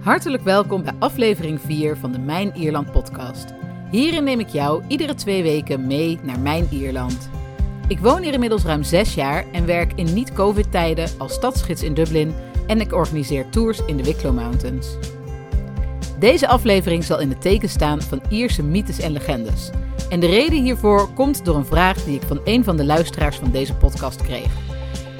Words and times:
Hartelijk 0.00 0.42
welkom 0.42 0.82
bij 0.82 0.92
aflevering 0.98 1.60
4 1.60 1.96
van 1.96 2.12
de 2.12 2.18
Mijn 2.18 2.56
Ierland 2.56 2.92
podcast. 2.92 3.44
Hierin 3.90 4.24
neem 4.24 4.40
ik 4.40 4.48
jou 4.48 4.82
iedere 4.88 5.14
twee 5.14 5.42
weken 5.42 5.86
mee 5.86 6.18
naar 6.22 6.38
Mijn 6.38 6.66
Ierland. 6.70 7.30
Ik 7.88 7.98
woon 7.98 8.22
hier 8.22 8.32
inmiddels 8.32 8.62
ruim 8.62 8.82
zes 8.82 9.14
jaar 9.14 9.44
en 9.52 9.66
werk 9.66 9.92
in 9.94 10.14
niet-covid-tijden 10.14 11.08
als 11.18 11.32
stadsgids 11.32 11.82
in 11.82 11.94
Dublin 11.94 12.34
en 12.66 12.80
ik 12.80 12.92
organiseer 12.92 13.48
tours 13.48 13.84
in 13.86 13.96
de 13.96 14.02
Wicklow 14.02 14.34
Mountains. 14.34 14.96
Deze 16.18 16.48
aflevering 16.48 17.04
zal 17.04 17.20
in 17.20 17.28
het 17.28 17.40
teken 17.40 17.68
staan 17.68 18.02
van 18.02 18.22
Ierse 18.28 18.62
mythes 18.62 19.00
en 19.00 19.12
legendes. 19.12 19.70
En 20.08 20.20
de 20.20 20.26
reden 20.26 20.62
hiervoor 20.62 21.08
komt 21.14 21.44
door 21.44 21.56
een 21.56 21.66
vraag 21.66 22.04
die 22.04 22.16
ik 22.16 22.22
van 22.22 22.40
een 22.44 22.64
van 22.64 22.76
de 22.76 22.84
luisteraars 22.84 23.36
van 23.36 23.50
deze 23.50 23.74
podcast 23.74 24.22
kreeg. 24.22 24.52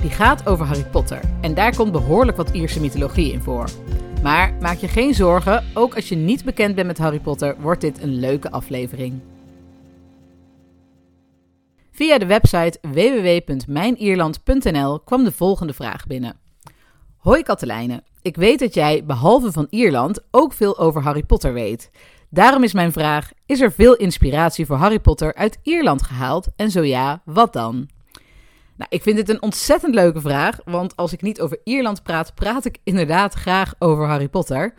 Die 0.01 0.11
gaat 0.11 0.47
over 0.47 0.67
Harry 0.67 0.87
Potter 0.91 1.21
en 1.41 1.55
daar 1.55 1.77
komt 1.77 1.93
behoorlijk 1.93 2.37
wat 2.37 2.51
Ierse 2.51 2.81
mythologie 2.81 3.33
in 3.33 3.43
voor. 3.43 3.69
Maar 4.23 4.55
maak 4.61 4.79
je 4.79 4.89
geen 4.89 5.15
zorgen, 5.15 5.65
ook 5.75 5.95
als 5.95 6.09
je 6.09 6.17
niet 6.17 6.45
bekend 6.45 6.75
bent 6.75 6.87
met 6.87 6.99
Harry 6.99 7.21
Potter, 7.21 7.57
wordt 7.61 7.81
dit 7.81 8.03
een 8.03 8.15
leuke 8.15 8.51
aflevering. 8.51 9.21
Via 11.91 12.19
de 12.19 12.27
website 12.27 12.79
www.mijnierland.nl 12.83 15.01
kwam 15.01 15.25
de 15.25 15.33
volgende 15.33 15.73
vraag 15.73 16.07
binnen. 16.07 16.37
Hoi 17.17 17.43
Katelijne, 17.43 18.03
ik 18.23 18.37
weet 18.37 18.59
dat 18.59 18.75
jij, 18.75 19.05
behalve 19.05 19.53
van 19.53 19.67
Ierland, 19.71 20.21
ook 20.31 20.53
veel 20.53 20.79
over 20.79 21.03
Harry 21.03 21.23
Potter 21.23 21.53
weet. 21.53 21.91
Daarom 22.31 22.63
is 22.63 22.73
mijn 22.73 22.93
vraag: 22.93 23.31
is 23.47 23.61
er 23.61 23.73
veel 23.73 23.97
inspiratie 23.97 24.67
voor 24.67 24.77
Harry 24.77 25.01
Potter 25.01 25.35
uit 25.35 25.59
Ierland 25.63 26.03
gehaald? 26.03 26.49
En 26.57 26.71
zo 26.71 26.83
ja, 26.83 27.23
wat 27.25 27.53
dan? 27.53 27.89
Nou, 28.81 28.93
ik 28.93 29.03
vind 29.03 29.17
dit 29.17 29.29
een 29.29 29.43
ontzettend 29.43 29.95
leuke 29.95 30.21
vraag, 30.21 30.59
want 30.65 30.97
als 30.97 31.13
ik 31.13 31.23
niet 31.23 31.41
over 31.41 31.61
Ierland 31.65 32.03
praat, 32.03 32.35
praat 32.35 32.65
ik 32.65 32.79
inderdaad 32.85 33.35
graag 33.35 33.75
over 33.79 34.07
Harry 34.07 34.29
Potter. 34.29 34.75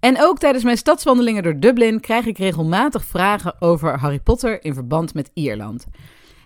En 0.00 0.22
ook 0.22 0.38
tijdens 0.38 0.64
mijn 0.64 0.76
stadswandelingen 0.76 1.42
door 1.42 1.58
Dublin 1.58 2.00
krijg 2.00 2.26
ik 2.26 2.38
regelmatig 2.38 3.04
vragen 3.04 3.60
over 3.60 3.98
Harry 3.98 4.20
Potter 4.20 4.64
in 4.64 4.74
verband 4.74 5.14
met 5.14 5.30
Ierland. 5.34 5.86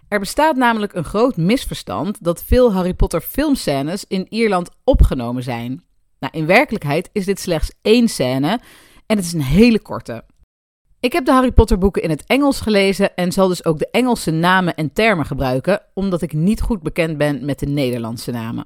Er 0.08 0.18
bestaat 0.18 0.56
namelijk 0.56 0.94
een 0.94 1.04
groot 1.04 1.36
misverstand 1.36 2.24
dat 2.24 2.44
veel 2.44 2.72
Harry 2.72 2.94
Potter 2.94 3.20
filmscènes 3.20 4.04
in 4.08 4.26
Ierland 4.28 4.70
opgenomen 4.84 5.42
zijn. 5.42 5.84
Nou, 6.18 6.32
in 6.36 6.46
werkelijkheid 6.46 7.10
is 7.12 7.24
dit 7.24 7.40
slechts 7.40 7.72
één 7.82 8.08
scène 8.08 8.60
en 9.06 9.16
het 9.16 9.24
is 9.24 9.32
een 9.32 9.42
hele 9.42 9.80
korte. 9.80 10.24
Ik 11.02 11.12
heb 11.12 11.24
de 11.24 11.32
Harry 11.32 11.52
Potter 11.52 11.78
boeken 11.78 12.02
in 12.02 12.10
het 12.10 12.24
Engels 12.26 12.60
gelezen 12.60 13.16
en 13.16 13.32
zal 13.32 13.48
dus 13.48 13.64
ook 13.64 13.78
de 13.78 13.88
Engelse 13.90 14.30
namen 14.30 14.74
en 14.74 14.92
termen 14.92 15.26
gebruiken, 15.26 15.82
omdat 15.94 16.22
ik 16.22 16.32
niet 16.32 16.60
goed 16.60 16.82
bekend 16.82 17.18
ben 17.18 17.44
met 17.44 17.58
de 17.58 17.66
Nederlandse 17.66 18.30
namen. 18.30 18.64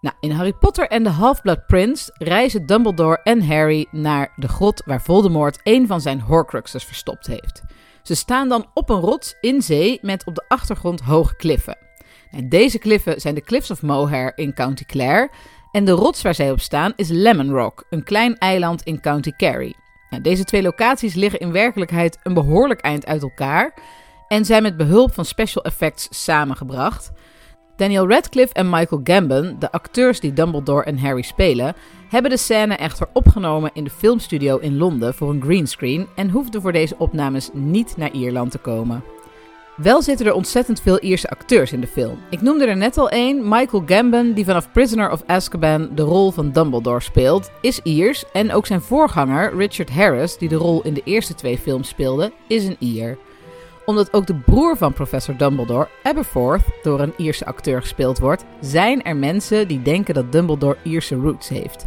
Nou, 0.00 0.16
in 0.20 0.30
Harry 0.30 0.52
Potter 0.52 0.88
en 0.88 1.02
de 1.02 1.10
Half-Blood 1.10 1.66
Prince 1.66 2.14
reizen 2.18 2.66
Dumbledore 2.66 3.20
en 3.22 3.46
Harry 3.46 3.86
naar 3.90 4.32
de 4.36 4.48
grot 4.48 4.82
waar 4.84 5.02
Voldemort 5.02 5.60
een 5.62 5.86
van 5.86 6.00
zijn 6.00 6.20
Horcruxes 6.20 6.84
verstopt 6.84 7.26
heeft. 7.26 7.62
Ze 8.02 8.14
staan 8.14 8.48
dan 8.48 8.66
op 8.74 8.90
een 8.90 9.00
rots 9.00 9.36
in 9.40 9.62
zee 9.62 9.98
met 10.02 10.26
op 10.26 10.34
de 10.34 10.44
achtergrond 10.48 11.00
hoge 11.00 11.36
kliffen. 11.36 11.88
En 12.30 12.48
deze 12.48 12.78
kliffen 12.78 13.20
zijn 13.20 13.34
de 13.34 13.40
Cliffs 13.40 13.70
of 13.70 13.82
Moher 13.82 14.32
in 14.36 14.54
County 14.54 14.84
Clare. 14.84 15.30
En 15.70 15.84
de 15.84 15.92
rots 15.92 16.22
waar 16.22 16.34
zij 16.34 16.50
op 16.50 16.60
staan 16.60 16.92
is 16.96 17.08
Lemon 17.08 17.50
Rock, 17.50 17.86
een 17.90 18.04
klein 18.04 18.38
eiland 18.38 18.82
in 18.82 19.00
County 19.00 19.32
Kerry. 19.36 19.74
Nou, 20.10 20.22
deze 20.22 20.44
twee 20.44 20.62
locaties 20.62 21.14
liggen 21.14 21.40
in 21.40 21.52
werkelijkheid 21.52 22.18
een 22.22 22.34
behoorlijk 22.34 22.80
eind 22.80 23.06
uit 23.06 23.22
elkaar 23.22 23.74
en 24.28 24.44
zijn 24.44 24.62
met 24.62 24.76
behulp 24.76 25.14
van 25.14 25.24
special 25.24 25.64
effects 25.64 26.08
samengebracht. 26.24 27.12
Daniel 27.76 28.08
Radcliffe 28.08 28.54
en 28.54 28.70
Michael 28.70 29.00
Gambon, 29.04 29.56
de 29.58 29.72
acteurs 29.72 30.20
die 30.20 30.32
Dumbledore 30.32 30.84
en 30.84 30.98
Harry 30.98 31.22
spelen, 31.22 31.74
hebben 32.08 32.30
de 32.30 32.36
scène 32.36 32.74
echter 32.74 33.08
opgenomen 33.12 33.70
in 33.74 33.84
de 33.84 33.90
filmstudio 33.90 34.58
in 34.58 34.76
Londen 34.76 35.14
voor 35.14 35.30
een 35.30 35.42
greenscreen 35.42 36.06
en 36.14 36.30
hoefden 36.30 36.60
voor 36.60 36.72
deze 36.72 36.94
opnames 36.98 37.50
niet 37.52 37.96
naar 37.96 38.10
Ierland 38.10 38.50
te 38.50 38.58
komen. 38.58 39.04
Wel 39.82 40.02
zitten 40.02 40.26
er 40.26 40.32
ontzettend 40.32 40.80
veel 40.80 41.00
Ierse 41.00 41.30
acteurs 41.30 41.72
in 41.72 41.80
de 41.80 41.86
film. 41.86 42.18
Ik 42.30 42.40
noemde 42.40 42.66
er 42.66 42.76
net 42.76 42.98
al 42.98 43.08
één, 43.08 43.48
Michael 43.48 43.82
Gambon, 43.86 44.32
die 44.32 44.44
vanaf 44.44 44.72
Prisoner 44.72 45.10
of 45.10 45.22
Azkaban 45.26 45.90
de 45.94 46.02
rol 46.02 46.30
van 46.30 46.50
Dumbledore 46.50 47.00
speelt, 47.00 47.50
is 47.60 47.80
Iers. 47.82 48.24
En 48.32 48.52
ook 48.52 48.66
zijn 48.66 48.80
voorganger, 48.80 49.56
Richard 49.56 49.90
Harris, 49.90 50.38
die 50.38 50.48
de 50.48 50.56
rol 50.56 50.82
in 50.82 50.94
de 50.94 51.00
eerste 51.04 51.34
twee 51.34 51.58
films 51.58 51.88
speelde, 51.88 52.32
is 52.46 52.64
een 52.64 52.76
Ier. 52.78 53.18
Omdat 53.84 54.12
ook 54.12 54.26
de 54.26 54.34
broer 54.34 54.76
van 54.76 54.92
professor 54.92 55.36
Dumbledore, 55.36 55.88
Aberforth, 56.02 56.64
door 56.82 57.00
een 57.00 57.14
Ierse 57.16 57.46
acteur 57.46 57.80
gespeeld 57.80 58.18
wordt, 58.18 58.44
zijn 58.60 59.02
er 59.02 59.16
mensen 59.16 59.68
die 59.68 59.82
denken 59.82 60.14
dat 60.14 60.32
Dumbledore 60.32 60.76
Ierse 60.82 61.14
roots 61.14 61.48
heeft. 61.48 61.86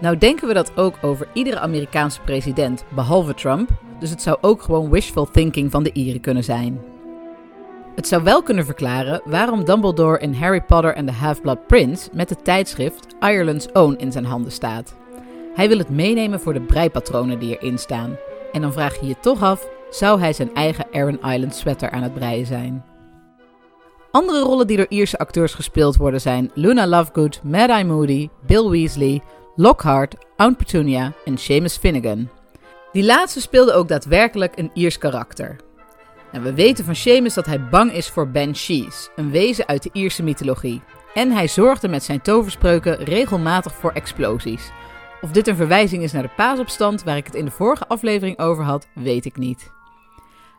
Nou 0.00 0.18
denken 0.18 0.48
we 0.48 0.54
dat 0.54 0.76
ook 0.76 0.98
over 1.02 1.28
iedere 1.32 1.58
Amerikaanse 1.58 2.20
president, 2.20 2.84
behalve 2.94 3.34
Trump, 3.34 3.70
dus 3.98 4.10
het 4.10 4.22
zou 4.22 4.36
ook 4.40 4.62
gewoon 4.62 4.90
wishful 4.90 5.30
thinking 5.30 5.70
van 5.70 5.82
de 5.82 5.92
Ieren 5.92 6.20
kunnen 6.20 6.44
zijn. 6.44 6.91
Het 7.94 8.08
zou 8.08 8.22
wel 8.22 8.42
kunnen 8.42 8.64
verklaren 8.64 9.20
waarom 9.24 9.64
Dumbledore 9.64 10.18
in 10.18 10.34
Harry 10.34 10.60
Potter 10.60 10.94
and 10.94 11.06
the 11.06 11.12
Half-Blood 11.12 11.66
Prince 11.66 12.08
met 12.12 12.30
het 12.30 12.44
tijdschrift 12.44 13.06
Ireland's 13.20 13.68
Own 13.72 13.94
in 13.98 14.12
zijn 14.12 14.24
handen 14.24 14.52
staat. 14.52 14.94
Hij 15.54 15.68
wil 15.68 15.78
het 15.78 15.88
meenemen 15.88 16.40
voor 16.40 16.52
de 16.52 16.60
breipatronen 16.60 17.38
die 17.38 17.58
erin 17.58 17.78
staan. 17.78 18.16
En 18.52 18.60
dan 18.60 18.72
vraag 18.72 19.00
je 19.00 19.06
je 19.06 19.16
toch 19.20 19.42
af, 19.42 19.68
zou 19.90 20.20
hij 20.20 20.32
zijn 20.32 20.54
eigen 20.54 20.86
Aran 20.92 21.32
Island 21.32 21.54
sweater 21.54 21.90
aan 21.90 22.02
het 22.02 22.14
breien 22.14 22.46
zijn? 22.46 22.84
Andere 24.10 24.40
rollen 24.40 24.66
die 24.66 24.76
door 24.76 24.86
Ierse 24.88 25.18
acteurs 25.18 25.54
gespeeld 25.54 25.96
worden 25.96 26.20
zijn 26.20 26.50
Luna 26.54 26.86
Lovegood, 26.86 27.40
Mad-Eye 27.42 27.84
Moody, 27.84 28.28
Bill 28.46 28.68
Weasley, 28.68 29.22
Lockhart, 29.56 30.14
Aunt 30.36 30.56
Petunia 30.56 31.12
en 31.24 31.38
Seamus 31.38 31.76
Finnegan. 31.76 32.28
Die 32.92 33.04
laatste 33.04 33.40
speelde 33.40 33.72
ook 33.72 33.88
daadwerkelijk 33.88 34.58
een 34.58 34.70
Iers 34.74 34.98
karakter. 34.98 35.56
We 36.40 36.54
weten 36.54 36.84
van 36.84 36.94
Seamus 36.94 37.34
dat 37.34 37.46
hij 37.46 37.68
bang 37.68 37.92
is 37.92 38.08
voor 38.08 38.30
Banshees, 38.30 39.08
een 39.16 39.30
wezen 39.30 39.66
uit 39.66 39.82
de 39.82 39.90
Ierse 39.92 40.22
mythologie. 40.22 40.82
En 41.14 41.30
hij 41.30 41.48
zorgde 41.48 41.88
met 41.88 42.02
zijn 42.02 42.20
toverspreuken 42.20 43.04
regelmatig 43.04 43.74
voor 43.74 43.92
explosies. 43.92 44.70
Of 45.20 45.30
dit 45.30 45.48
een 45.48 45.56
verwijzing 45.56 46.02
is 46.02 46.12
naar 46.12 46.22
de 46.22 46.30
paasopstand, 46.36 47.02
waar 47.02 47.16
ik 47.16 47.26
het 47.26 47.34
in 47.34 47.44
de 47.44 47.50
vorige 47.50 47.86
aflevering 47.86 48.38
over 48.38 48.64
had, 48.64 48.86
weet 48.94 49.24
ik 49.24 49.36
niet. 49.36 49.72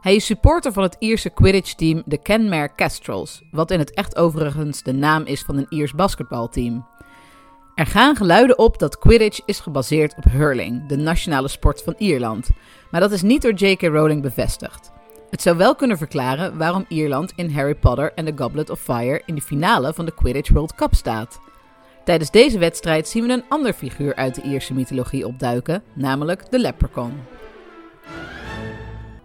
Hij 0.02 0.16
is 0.16 0.26
supporter 0.26 0.74
van 0.74 0.84
het 0.84 0.96
Ierse 1.00 1.30
Quidditch-team 1.30 2.04
de 2.06 2.22
Kenmare 2.22 2.76
Kestrels, 2.76 3.42
wat 3.52 3.72
in 3.72 3.80
het 3.80 3.94
echt 3.94 4.16
overigens 4.16 4.84
de 4.84 4.94
naam 4.94 5.24
is 5.26 5.42
van 5.42 5.58
een 5.58 5.68
Iers 5.70 5.94
basketbalteam. 5.94 6.88
Er 7.76 7.86
gaan 7.86 8.16
geluiden 8.16 8.58
op 8.58 8.80
dat 8.80 8.98
Quidditch 8.98 9.40
is 9.46 9.60
gebaseerd 9.60 10.16
op 10.18 10.24
hurling, 10.24 10.88
de 10.88 10.98
nationale 10.98 11.48
sport 11.48 11.82
van 11.84 11.96
Ierland, 11.98 12.50
maar 12.92 13.02
dat 13.02 13.12
is 13.12 13.22
niet 13.22 13.42
door 13.42 13.54
J.K. 13.54 13.82
Rowling 13.82 14.22
bevestigd. 14.22 14.92
Het 15.34 15.42
zou 15.42 15.58
wel 15.58 15.76
kunnen 15.76 15.98
verklaren 15.98 16.58
waarom 16.58 16.86
Ierland 16.88 17.34
in 17.36 17.52
Harry 17.52 17.76
Potter 17.76 18.12
en 18.14 18.26
the 18.26 18.34
Goblet 18.36 18.70
of 18.70 18.80
Fire 18.80 19.22
in 19.26 19.36
de 19.36 19.42
finale 19.42 19.94
van 19.94 20.06
de 20.06 20.14
Quidditch 20.14 20.50
World 20.50 20.76
Cup 20.76 20.94
staat. 20.94 21.40
Tijdens 22.06 22.32
deze 22.32 22.58
wedstrijd 22.58 23.08
zien 23.08 23.28
we 23.28 23.34
een 23.34 23.44
ander 23.50 23.74
figuur 23.74 24.16
uit 24.16 24.36
de 24.36 24.42
Ierse 24.42 24.74
mythologie 24.74 25.28
opduiken, 25.28 25.84
namelijk 25.94 26.52
de 26.52 26.60
Leprechaun. 26.60 27.14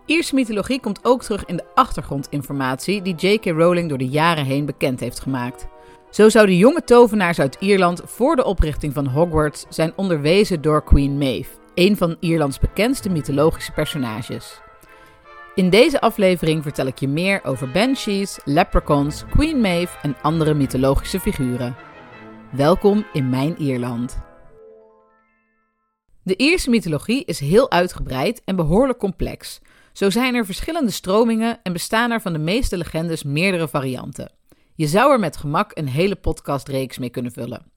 Ierse 0.07 0.35
mythologie 0.35 0.81
komt 0.81 1.01
ook 1.03 1.23
terug 1.23 1.45
in 1.45 1.57
de 1.57 1.65
achtergrondinformatie 1.75 3.03
die 3.03 3.15
J.K. 3.15 3.45
Rowling 3.45 3.89
door 3.89 3.99
de 3.99 4.09
jaren 4.09 4.45
heen 4.45 4.67
bekend 4.67 5.01
heeft 5.01 5.21
gemaakt. 5.21 5.67
Zo 6.11 6.29
zouden 6.29 6.57
jonge 6.57 6.85
tovenaars 6.85 7.41
uit 7.41 7.57
Ierland 7.61 8.03
voor 8.05 8.37
de 8.37 8.45
oprichting 8.45 8.93
van 8.93 9.07
Hogwarts 9.07 9.67
zijn 9.69 9.93
onderwezen 9.97 10.61
door 10.61 10.85
Queen 10.85 11.19
Maeve, 11.19 11.51
een 11.75 11.97
van 11.97 12.17
Ierlands 12.21 12.59
bekendste 12.59 13.11
mythologische 13.11 13.73
personages. 13.73 14.61
In 15.59 15.71
deze 15.71 16.01
aflevering 16.01 16.63
vertel 16.63 16.87
ik 16.87 16.99
je 16.99 17.09
meer 17.09 17.45
over 17.45 17.71
banshees, 17.71 18.39
leprechauns, 18.45 19.25
Queen 19.31 19.61
Maeve 19.61 19.99
en 20.03 20.17
andere 20.23 20.55
mythologische 20.55 21.21
figuren. 21.21 21.77
Welkom 22.53 23.07
in 23.13 23.29
mijn 23.29 23.57
Ierland. 23.57 24.19
De 26.23 26.37
Ierse 26.37 26.71
mythologie 26.71 27.25
is 27.25 27.41
heel 27.41 27.71
uitgebreid 27.71 28.43
en 28.45 28.57
behoorlijk 28.57 28.99
complex. 28.99 29.61
Zo 29.93 30.11
zijn 30.11 30.35
er 30.35 30.45
verschillende 30.45 30.91
stromingen 30.91 31.61
en 31.63 31.73
bestaan 31.73 32.11
er 32.11 32.21
van 32.21 32.33
de 32.33 32.39
meeste 32.39 32.77
legendes 32.77 33.23
meerdere 33.23 33.69
varianten. 33.69 34.33
Je 34.75 34.87
zou 34.87 35.13
er 35.13 35.19
met 35.19 35.37
gemak 35.37 35.71
een 35.75 35.89
hele 35.89 36.17
podcastreeks 36.17 36.99
mee 36.99 37.11
kunnen 37.11 37.33
vullen. 37.33 37.73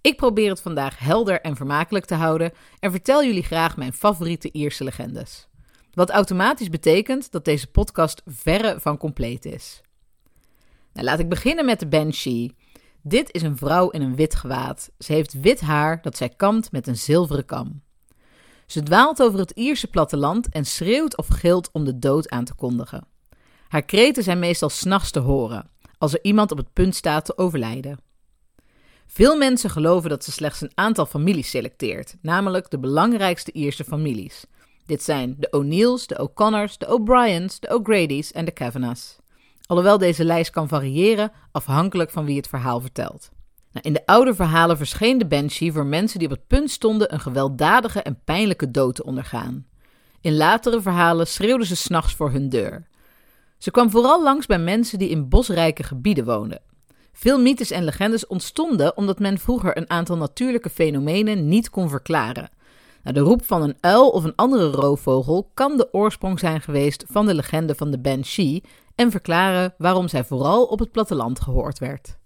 Ik 0.00 0.16
probeer 0.16 0.48
het 0.48 0.60
vandaag 0.60 0.98
helder 0.98 1.40
en 1.40 1.56
vermakelijk 1.56 2.04
te 2.04 2.14
houden 2.14 2.52
en 2.80 2.90
vertel 2.90 3.24
jullie 3.24 3.42
graag 3.42 3.76
mijn 3.76 3.92
favoriete 3.92 4.52
Ierse 4.52 4.84
legendes. 4.84 5.48
Wat 5.94 6.10
automatisch 6.10 6.68
betekent 6.68 7.30
dat 7.30 7.44
deze 7.44 7.66
podcast 7.66 8.22
verre 8.26 8.80
van 8.80 8.96
compleet 8.96 9.44
is. 9.44 9.80
Nou, 10.92 11.06
laat 11.06 11.18
ik 11.18 11.28
beginnen 11.28 11.64
met 11.64 11.80
de 11.80 11.86
Banshee. 11.86 12.56
Dit 13.02 13.32
is 13.32 13.42
een 13.42 13.56
vrouw 13.56 13.90
in 13.90 14.02
een 14.02 14.16
wit 14.16 14.34
gewaad. 14.34 14.90
Ze 14.98 15.12
heeft 15.12 15.40
wit 15.40 15.60
haar 15.60 16.02
dat 16.02 16.16
zij 16.16 16.28
kamt 16.28 16.72
met 16.72 16.86
een 16.86 16.96
zilveren 16.96 17.44
kam. 17.44 17.82
Ze 18.66 18.82
dwaalt 18.82 19.22
over 19.22 19.38
het 19.38 19.50
Ierse 19.50 19.86
platteland 19.86 20.48
en 20.48 20.64
schreeuwt 20.64 21.16
of 21.16 21.26
gilt 21.28 21.70
om 21.72 21.84
de 21.84 21.98
dood 21.98 22.30
aan 22.30 22.44
te 22.44 22.54
kondigen. 22.54 23.06
Haar 23.68 23.84
kreten 23.84 24.22
zijn 24.22 24.38
meestal 24.38 24.68
s'nachts 24.68 25.10
te 25.10 25.18
horen, 25.18 25.70
als 25.98 26.12
er 26.12 26.18
iemand 26.22 26.50
op 26.50 26.58
het 26.58 26.72
punt 26.72 26.94
staat 26.94 27.24
te 27.24 27.38
overlijden. 27.38 27.98
Veel 29.06 29.36
mensen 29.36 29.70
geloven 29.70 30.10
dat 30.10 30.24
ze 30.24 30.32
slechts 30.32 30.60
een 30.60 30.72
aantal 30.74 31.06
families 31.06 31.50
selecteert, 31.50 32.16
namelijk 32.22 32.70
de 32.70 32.78
belangrijkste 32.78 33.52
Ierse 33.52 33.84
families. 33.84 34.44
Dit 34.86 35.02
zijn 35.02 35.36
de 35.38 35.50
O'Neills, 35.50 36.06
de 36.06 36.18
O'Connors, 36.18 36.78
de 36.78 36.86
O'Briens, 36.86 37.60
de 37.60 37.74
O'Grady's 37.74 38.32
en 38.32 38.44
de 38.44 38.50
Kavanaghs. 38.50 39.16
Alhoewel 39.66 39.98
deze 39.98 40.24
lijst 40.24 40.50
kan 40.50 40.68
variëren 40.68 41.32
afhankelijk 41.52 42.10
van 42.10 42.24
wie 42.24 42.36
het 42.36 42.48
verhaal 42.48 42.80
vertelt. 42.80 43.30
Nou, 43.72 43.86
in 43.86 43.92
de 43.92 44.06
oude 44.06 44.34
verhalen 44.34 44.76
verscheen 44.76 45.18
de 45.18 45.26
Banshee 45.26 45.72
voor 45.72 45.86
mensen 45.86 46.18
die 46.18 46.28
op 46.28 46.34
het 46.34 46.46
punt 46.46 46.70
stonden 46.70 47.12
een 47.12 47.20
gewelddadige 47.20 48.02
en 48.02 48.20
pijnlijke 48.24 48.70
dood 48.70 48.94
te 48.94 49.04
ondergaan. 49.04 49.66
In 50.20 50.36
latere 50.36 50.80
verhalen 50.80 51.26
schreeuwde 51.26 51.64
ze 51.64 51.76
s'nachts 51.76 52.14
voor 52.14 52.30
hun 52.30 52.48
deur. 52.48 52.86
Ze 53.58 53.70
kwam 53.70 53.90
vooral 53.90 54.22
langs 54.22 54.46
bij 54.46 54.58
mensen 54.58 54.98
die 54.98 55.08
in 55.08 55.28
bosrijke 55.28 55.82
gebieden 55.82 56.24
woonden. 56.24 56.60
Veel 57.12 57.40
mythes 57.40 57.70
en 57.70 57.84
legendes 57.84 58.26
ontstonden 58.26 58.96
omdat 58.96 59.18
men 59.18 59.38
vroeger 59.38 59.76
een 59.76 59.90
aantal 59.90 60.16
natuurlijke 60.16 60.70
fenomenen 60.70 61.48
niet 61.48 61.70
kon 61.70 61.88
verklaren. 61.88 62.50
Nou, 63.04 63.16
de 63.16 63.22
roep 63.22 63.44
van 63.44 63.62
een 63.62 63.76
uil 63.80 64.08
of 64.08 64.24
een 64.24 64.34
andere 64.36 64.70
roofvogel 64.70 65.50
kan 65.54 65.76
de 65.76 65.92
oorsprong 65.92 66.38
zijn 66.38 66.60
geweest 66.60 67.04
van 67.08 67.26
de 67.26 67.34
legende 67.34 67.74
van 67.74 67.90
de 67.90 67.98
Banshee 67.98 68.62
en 68.94 69.10
verklaren 69.10 69.74
waarom 69.78 70.08
zij 70.08 70.24
vooral 70.24 70.64
op 70.64 70.78
het 70.78 70.90
platteland 70.90 71.40
gehoord 71.40 71.78
werd. 71.78 72.18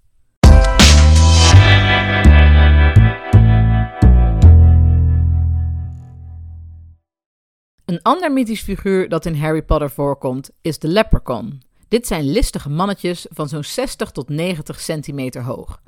Een 7.85 8.03
ander 8.03 8.33
mythisch 8.33 8.63
figuur 8.63 9.09
dat 9.09 9.27
in 9.27 9.35
Harry 9.35 9.63
Potter 9.63 9.91
voorkomt 9.91 10.51
is 10.61 10.79
de 10.79 10.89
leprechaun. 10.89 11.63
Dit 11.89 12.07
zijn 12.07 12.31
listige 12.31 12.71
mannetjes 12.71 13.27
van 13.31 13.49
zo'n 13.49 13.65
60 13.65 14.11
tot 14.11 14.29
90 14.29 14.81
centimeter 14.81 15.43
hoog. 15.43 15.81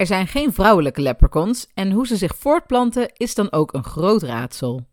Er 0.00 0.06
zijn 0.06 0.26
geen 0.26 0.52
vrouwelijke 0.52 1.00
leprechauns 1.00 1.66
en 1.74 1.90
hoe 1.90 2.06
ze 2.06 2.16
zich 2.16 2.36
voortplanten 2.36 3.10
is 3.16 3.34
dan 3.34 3.52
ook 3.52 3.72
een 3.72 3.84
groot 3.84 4.22
raadsel. 4.22 4.86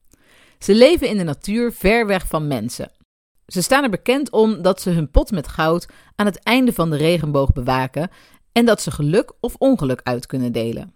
Ze 0.59 0.75
leven 0.75 1.07
in 1.07 1.17
de 1.17 1.23
natuur 1.23 1.71
ver 1.71 2.05
weg 2.07 2.27
van 2.27 2.47
mensen. 2.47 2.91
Ze 3.45 3.61
staan 3.61 3.83
er 3.83 3.89
bekend 3.89 4.31
om 4.31 4.61
dat 4.61 4.81
ze 4.81 4.89
hun 4.89 5.11
pot 5.11 5.31
met 5.31 5.47
goud 5.47 5.87
aan 6.15 6.25
het 6.25 6.43
einde 6.43 6.73
van 6.73 6.89
de 6.89 6.97
regenboog 6.97 7.53
bewaken 7.53 8.09
en 8.51 8.65
dat 8.65 8.81
ze 8.81 8.91
geluk 8.91 9.33
of 9.39 9.55
ongeluk 9.57 10.01
uit 10.03 10.25
kunnen 10.25 10.51
delen. 10.51 10.93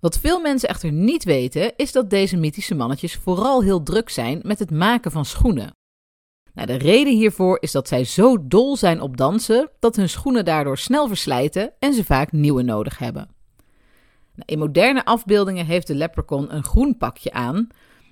Wat 0.00 0.18
veel 0.18 0.40
mensen 0.40 0.68
echter 0.68 0.92
niet 0.92 1.24
weten, 1.24 1.76
is 1.76 1.92
dat 1.92 2.10
deze 2.10 2.36
mythische 2.36 2.74
mannetjes 2.74 3.14
vooral 3.14 3.62
heel 3.62 3.82
druk 3.82 4.08
zijn 4.08 4.40
met 4.42 4.58
het 4.58 4.70
maken 4.70 5.10
van 5.10 5.24
schoenen. 5.24 5.72
Nou, 6.54 6.66
de 6.66 6.78
reden 6.78 7.12
hiervoor 7.12 7.58
is 7.60 7.72
dat 7.72 7.88
zij 7.88 8.04
zo 8.04 8.46
dol 8.46 8.76
zijn 8.76 9.00
op 9.00 9.16
dansen 9.16 9.70
dat 9.78 9.96
hun 9.96 10.08
schoenen 10.08 10.44
daardoor 10.44 10.78
snel 10.78 11.08
verslijten 11.08 11.72
en 11.78 11.94
ze 11.94 12.04
vaak 12.04 12.32
nieuwe 12.32 12.62
nodig 12.62 12.98
hebben. 12.98 13.28
Nou, 14.34 14.44
in 14.46 14.58
moderne 14.58 15.04
afbeeldingen 15.04 15.66
heeft 15.66 15.86
de 15.86 15.94
leprechaun 15.94 16.54
een 16.54 16.64
groen 16.64 16.96
pakje 16.96 17.32
aan, 17.32 17.68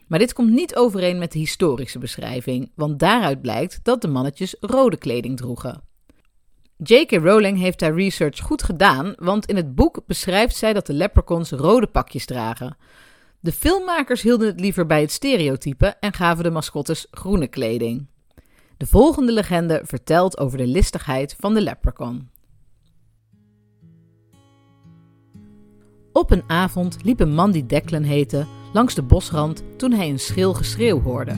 maar 0.07 0.19
dit 0.19 0.33
komt 0.33 0.51
niet 0.51 0.77
overeen 0.77 1.19
met 1.19 1.33
de 1.33 1.39
historische 1.39 1.99
beschrijving, 1.99 2.73
want 2.75 2.99
daaruit 2.99 3.41
blijkt 3.41 3.81
dat 3.83 4.03
de 4.03 4.09
mannetjes 4.09 4.57
rode 4.61 4.97
kleding 4.97 5.37
droegen. 5.37 5.83
J.K. 6.77 7.11
Rowling 7.11 7.59
heeft 7.59 7.81
haar 7.81 7.95
research 7.95 8.39
goed 8.39 8.63
gedaan, 8.63 9.13
want 9.17 9.47
in 9.47 9.57
het 9.57 9.75
boek 9.75 10.01
beschrijft 10.07 10.57
zij 10.57 10.73
dat 10.73 10.87
de 10.87 10.93
leprechauns 10.93 11.51
rode 11.51 11.87
pakjes 11.87 12.27
dragen. 12.27 12.77
De 13.41 13.53
filmmakers 13.53 14.23
hielden 14.23 14.47
het 14.47 14.61
liever 14.61 14.87
bij 14.87 15.01
het 15.01 15.11
stereotype 15.11 15.87
en 16.01 16.13
gaven 16.13 16.45
de 16.45 16.51
mascottes 16.51 17.07
groene 17.11 17.47
kleding. 17.47 18.07
De 18.81 18.87
volgende 18.87 19.33
legende 19.33 19.81
vertelt 19.85 20.39
over 20.39 20.59
de 20.59 20.67
listigheid 20.67 21.37
van 21.39 21.55
de 21.55 21.61
leprechaun. 21.61 22.29
Op 26.13 26.31
een 26.31 26.43
avond 26.47 26.97
liep 27.05 27.21
een 27.21 27.35
man 27.35 27.51
die 27.51 27.67
Declan 27.67 28.03
heette 28.03 28.47
langs 28.73 28.95
de 28.95 29.03
bosrand 29.03 29.63
toen 29.77 29.93
hij 29.93 30.09
een 30.09 30.19
schril 30.19 30.55
geschreeuw 30.55 31.01
hoorde. 31.01 31.37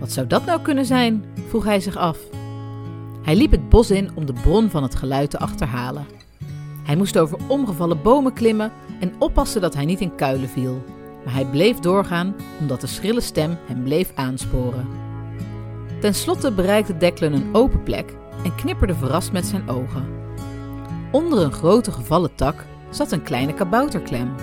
Wat 0.00 0.12
zou 0.12 0.26
dat 0.26 0.44
nou 0.44 0.62
kunnen 0.62 0.86
zijn? 0.86 1.24
vroeg 1.48 1.64
hij 1.64 1.80
zich 1.80 1.96
af. 1.96 2.18
Hij 3.22 3.36
liep 3.36 3.50
het 3.50 3.68
bos 3.68 3.90
in 3.90 4.10
om 4.14 4.26
de 4.26 4.32
bron 4.32 4.70
van 4.70 4.82
het 4.82 4.94
geluid 4.94 5.30
te 5.30 5.38
achterhalen. 5.38 6.06
Hij 6.82 6.96
moest 6.96 7.18
over 7.18 7.38
omgevallen 7.48 8.02
bomen 8.02 8.32
klimmen 8.32 8.72
en 9.00 9.14
oppassen 9.18 9.60
dat 9.60 9.74
hij 9.74 9.84
niet 9.84 10.00
in 10.00 10.14
kuilen 10.14 10.48
viel. 10.48 10.84
Maar 11.24 11.34
hij 11.34 11.46
bleef 11.46 11.78
doorgaan 11.78 12.34
omdat 12.60 12.80
de 12.80 12.86
schrille 12.86 13.20
stem 13.20 13.58
hem 13.66 13.82
bleef 13.82 14.12
aansporen. 14.14 15.05
Ten 16.00 16.14
slotte 16.14 16.52
bereikte 16.52 16.96
Declan 16.96 17.32
een 17.32 17.48
open 17.52 17.82
plek 17.82 18.14
en 18.44 18.54
knipperde 18.54 18.94
verrast 18.94 19.32
met 19.32 19.46
zijn 19.46 19.68
ogen. 19.68 20.08
Onder 21.12 21.38
een 21.38 21.52
grote 21.52 21.92
gevallen 21.92 22.34
tak 22.34 22.64
zat 22.90 23.12
een 23.12 23.22
kleine 23.22 23.54
kabouterklem. 23.54 24.34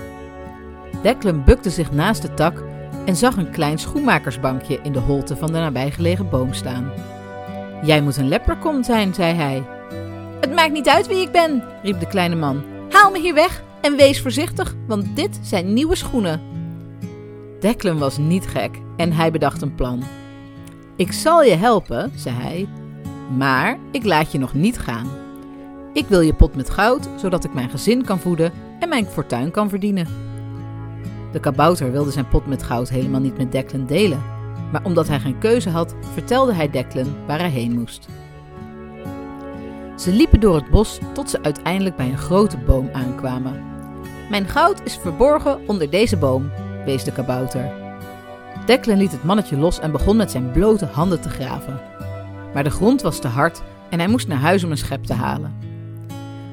Declan 1.01 1.43
bukte 1.43 1.69
zich 1.69 1.91
naast 1.91 2.21
de 2.21 2.33
tak 2.33 2.63
en 3.05 3.15
zag 3.15 3.37
een 3.37 3.51
klein 3.51 3.79
schoenmakersbankje 3.79 4.79
in 4.83 4.91
de 4.91 4.99
holte 4.99 5.35
van 5.35 5.47
de 5.47 5.57
nabijgelegen 5.57 6.29
boom 6.29 6.53
staan. 6.53 6.91
Jij 7.83 8.01
moet 8.01 8.17
een 8.17 8.27
leprechaun 8.27 8.83
zijn, 8.83 9.13
zei 9.13 9.33
hij. 9.33 9.63
Het 10.39 10.55
maakt 10.55 10.71
niet 10.71 10.89
uit 10.89 11.07
wie 11.07 11.21
ik 11.21 11.31
ben, 11.31 11.63
riep 11.83 11.99
de 11.99 12.07
kleine 12.07 12.35
man. 12.35 12.63
Haal 12.89 13.11
me 13.11 13.19
hier 13.19 13.33
weg 13.33 13.63
en 13.81 13.95
wees 13.95 14.21
voorzichtig, 14.21 14.75
want 14.87 15.15
dit 15.15 15.39
zijn 15.41 15.73
nieuwe 15.73 15.95
schoenen. 15.95 16.41
Declan 17.59 17.97
was 17.97 18.17
niet 18.17 18.47
gek 18.47 18.79
en 18.97 19.11
hij 19.11 19.31
bedacht 19.31 19.61
een 19.61 19.75
plan. 19.75 20.03
Ik 20.95 21.11
zal 21.11 21.43
je 21.43 21.55
helpen, 21.55 22.11
zei 22.15 22.35
hij, 22.35 22.67
maar 23.37 23.77
ik 23.91 24.05
laat 24.05 24.31
je 24.31 24.37
nog 24.37 24.53
niet 24.53 24.79
gaan. 24.79 25.07
Ik 25.93 26.07
wil 26.07 26.21
je 26.21 26.33
pot 26.33 26.55
met 26.55 26.69
goud, 26.69 27.09
zodat 27.17 27.43
ik 27.43 27.53
mijn 27.53 27.69
gezin 27.69 28.03
kan 28.03 28.19
voeden 28.19 28.51
en 28.79 28.89
mijn 28.89 29.05
fortuin 29.05 29.51
kan 29.51 29.69
verdienen. 29.69 30.07
De 31.31 31.39
kabouter 31.39 31.91
wilde 31.91 32.11
zijn 32.11 32.27
pot 32.27 32.47
met 32.47 32.63
goud 32.63 32.89
helemaal 32.89 33.21
niet 33.21 33.37
met 33.37 33.51
Declan 33.51 33.85
delen, 33.85 34.23
maar 34.71 34.83
omdat 34.83 35.07
hij 35.07 35.19
geen 35.19 35.37
keuze 35.37 35.69
had, 35.69 35.95
vertelde 36.13 36.53
hij 36.53 36.69
Declan 36.69 37.15
waar 37.27 37.39
hij 37.39 37.49
heen 37.49 37.73
moest. 37.73 38.07
Ze 39.97 40.11
liepen 40.11 40.39
door 40.39 40.55
het 40.55 40.69
bos 40.69 40.99
tot 41.13 41.29
ze 41.29 41.43
uiteindelijk 41.43 41.95
bij 41.95 42.09
een 42.09 42.17
grote 42.17 42.57
boom 42.57 42.89
aankwamen. 42.91 43.63
Mijn 44.29 44.47
goud 44.47 44.81
is 44.83 44.97
verborgen 44.97 45.59
onder 45.67 45.89
deze 45.89 46.17
boom, 46.17 46.51
wees 46.85 47.03
de 47.03 47.11
kabouter. 47.11 47.82
Declan 48.65 48.97
liet 48.97 49.11
het 49.11 49.23
mannetje 49.23 49.57
los 49.57 49.79
en 49.79 49.91
begon 49.91 50.15
met 50.15 50.31
zijn 50.31 50.51
blote 50.51 50.85
handen 50.85 51.21
te 51.21 51.29
graven. 51.29 51.79
Maar 52.53 52.63
de 52.63 52.69
grond 52.69 53.01
was 53.01 53.19
te 53.19 53.27
hard 53.27 53.61
en 53.89 53.99
hij 53.99 54.07
moest 54.07 54.27
naar 54.27 54.37
huis 54.37 54.63
om 54.63 54.71
een 54.71 54.77
schep 54.77 55.03
te 55.03 55.13
halen. 55.13 55.55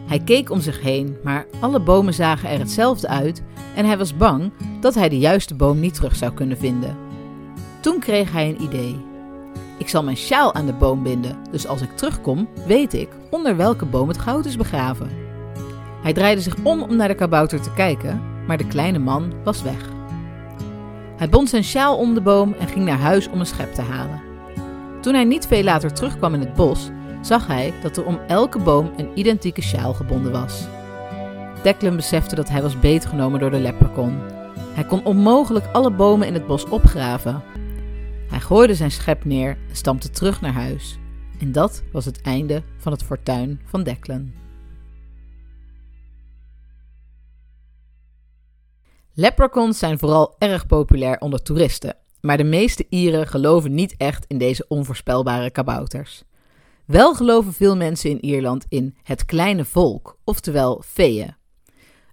Hij 0.07 0.21
keek 0.21 0.51
om 0.51 0.61
zich 0.61 0.81
heen, 0.81 1.17
maar 1.25 1.47
alle 1.61 1.81
bomen 1.81 2.15
zagen 2.15 2.49
er 2.51 2.59
hetzelfde 2.59 3.09
uit 3.09 3.43
en 3.77 3.85
hij 3.85 3.99
was 3.99 4.17
bang 4.17 4.53
dat 4.81 4.95
hij 4.95 5.09
de 5.09 5.19
juiste 5.19 5.55
boom 5.55 5.81
niet 5.81 5.95
terug 5.95 6.17
zou 6.17 6.33
kunnen 6.33 6.59
vinden. 6.59 6.97
Toen 7.81 7.99
kreeg 7.99 8.33
hij 8.33 8.49
een 8.49 8.63
idee. 8.63 9.05
Ik 9.79 9.89
zal 9.89 10.03
mijn 10.03 10.17
sjaal 10.17 10.55
aan 10.55 10.67
de 10.67 10.73
boom 10.73 11.03
binden, 11.03 11.37
dus 11.51 11.67
als 11.67 11.81
ik 11.81 11.97
terugkom, 11.97 12.49
weet 12.67 12.95
ik 12.95 13.09
onder 13.31 13.57
welke 13.57 13.85
boom 13.87 14.09
het 14.09 14.19
goud 14.19 14.45
is 14.45 14.57
begraven. 14.57 15.11
Hij 16.03 16.13
draaide 16.13 16.41
zich 16.41 16.57
om 16.63 16.83
om 16.83 16.97
naar 16.97 17.09
de 17.09 17.15
kabouter 17.15 17.61
te 17.61 17.73
kijken, 17.73 18.23
maar 18.47 18.57
de 18.57 18.67
kleine 18.67 18.99
man 18.99 19.33
was 19.45 19.63
weg. 19.63 20.00
Hij 21.21 21.29
bond 21.29 21.49
zijn 21.49 21.65
sjaal 21.65 21.97
om 21.97 22.15
de 22.15 22.21
boom 22.21 22.55
en 22.59 22.69
ging 22.69 22.85
naar 22.85 22.99
huis 22.99 23.29
om 23.29 23.41
een 23.41 23.47
schep 23.47 23.75
te 23.75 23.83
halen. 23.83 24.23
Toen 25.01 25.15
hij 25.15 25.25
niet 25.25 25.47
veel 25.47 25.63
later 25.63 25.93
terugkwam 25.93 26.35
in 26.35 26.41
het 26.41 26.55
bos, 26.55 26.89
zag 27.23 27.47
hij 27.47 27.73
dat 27.83 27.97
er 27.97 28.05
om 28.05 28.21
elke 28.27 28.59
boom 28.59 28.91
een 28.97 29.11
identieke 29.15 29.63
sjaal 29.63 29.95
gebonden 29.95 30.33
was. 30.33 30.67
Declan 31.63 31.97
besefte 31.97 32.35
dat 32.35 32.49
hij 32.49 32.63
was 32.63 32.79
beetgenomen 32.79 33.41
door 33.41 33.51
de 33.51 33.61
leprechaun. 33.61 34.19
Hij 34.75 34.85
kon 34.85 35.05
onmogelijk 35.05 35.67
alle 35.73 35.91
bomen 35.91 36.27
in 36.27 36.35
het 36.35 36.47
bos 36.47 36.65
opgraven. 36.65 37.43
Hij 38.29 38.41
gooide 38.41 38.75
zijn 38.75 38.91
schep 38.91 39.25
neer 39.25 39.57
en 39.69 39.77
stampte 39.77 40.11
terug 40.11 40.41
naar 40.41 40.53
huis. 40.53 40.99
En 41.39 41.53
dat 41.53 41.83
was 41.93 42.05
het 42.05 42.21
einde 42.21 42.63
van 42.79 42.93
het 42.93 43.03
fortuin 43.03 43.61
van 43.65 43.83
Declan. 43.83 44.40
Leprechauns 49.15 49.79
zijn 49.79 49.99
vooral 49.99 50.35
erg 50.39 50.67
populair 50.67 51.19
onder 51.19 51.43
toeristen, 51.43 51.97
maar 52.21 52.37
de 52.37 52.45
meeste 52.45 52.87
Ieren 52.89 53.27
geloven 53.27 53.75
niet 53.75 53.95
echt 53.97 54.25
in 54.29 54.39
deze 54.39 54.65
onvoorspelbare 54.69 55.51
kabouters. 55.51 56.23
Wel 56.87 57.15
geloven 57.15 57.53
veel 57.53 57.77
mensen 57.77 58.11
in 58.11 58.25
Ierland 58.25 58.67
in 58.69 58.97
het 59.03 59.25
kleine 59.25 59.65
volk, 59.65 60.19
oftewel 60.25 60.83
feeën. 60.87 61.35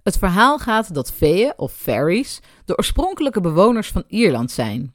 Het 0.03 0.17
verhaal 0.17 0.59
gaat 0.59 0.93
dat 0.93 1.11
feeën, 1.11 1.53
of 1.55 1.73
fairies, 1.73 2.39
de 2.65 2.77
oorspronkelijke 2.77 3.41
bewoners 3.41 3.87
van 3.87 4.03
Ierland 4.07 4.51
zijn. 4.51 4.93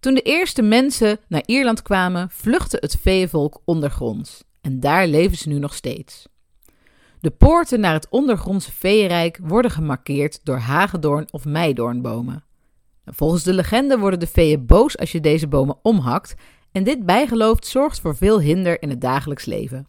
Toen 0.00 0.14
de 0.14 0.22
eerste 0.22 0.62
mensen 0.62 1.18
naar 1.28 1.42
Ierland 1.46 1.82
kwamen, 1.82 2.30
vluchtte 2.30 2.76
het 2.80 2.96
feeënvolk 3.00 3.60
ondergronds. 3.64 4.44
En 4.60 4.80
daar 4.80 5.06
leven 5.06 5.36
ze 5.36 5.48
nu 5.48 5.58
nog 5.58 5.74
steeds. 5.74 6.26
De 7.20 7.30
poorten 7.30 7.80
naar 7.80 7.92
het 7.92 8.08
ondergrondse 8.08 8.72
feeënrijk 8.72 9.38
worden 9.42 9.70
gemarkeerd 9.70 10.40
door 10.44 10.56
hagedoorn 10.56 11.26
of 11.30 11.44
meidoornbomen. 11.44 12.44
Volgens 13.04 13.42
de 13.42 13.52
legende 13.52 13.98
worden 13.98 14.20
de 14.20 14.26
feeën 14.26 14.66
boos 14.66 14.98
als 14.98 15.12
je 15.12 15.20
deze 15.20 15.48
bomen 15.48 15.78
omhakt 15.82 16.34
En 16.72 16.84
dit 16.84 17.06
bijgeloof 17.06 17.58
zorgt 17.60 18.00
voor 18.00 18.16
veel 18.16 18.40
hinder 18.40 18.82
in 18.82 18.90
het 18.90 19.00
dagelijks 19.00 19.44
leven. 19.44 19.86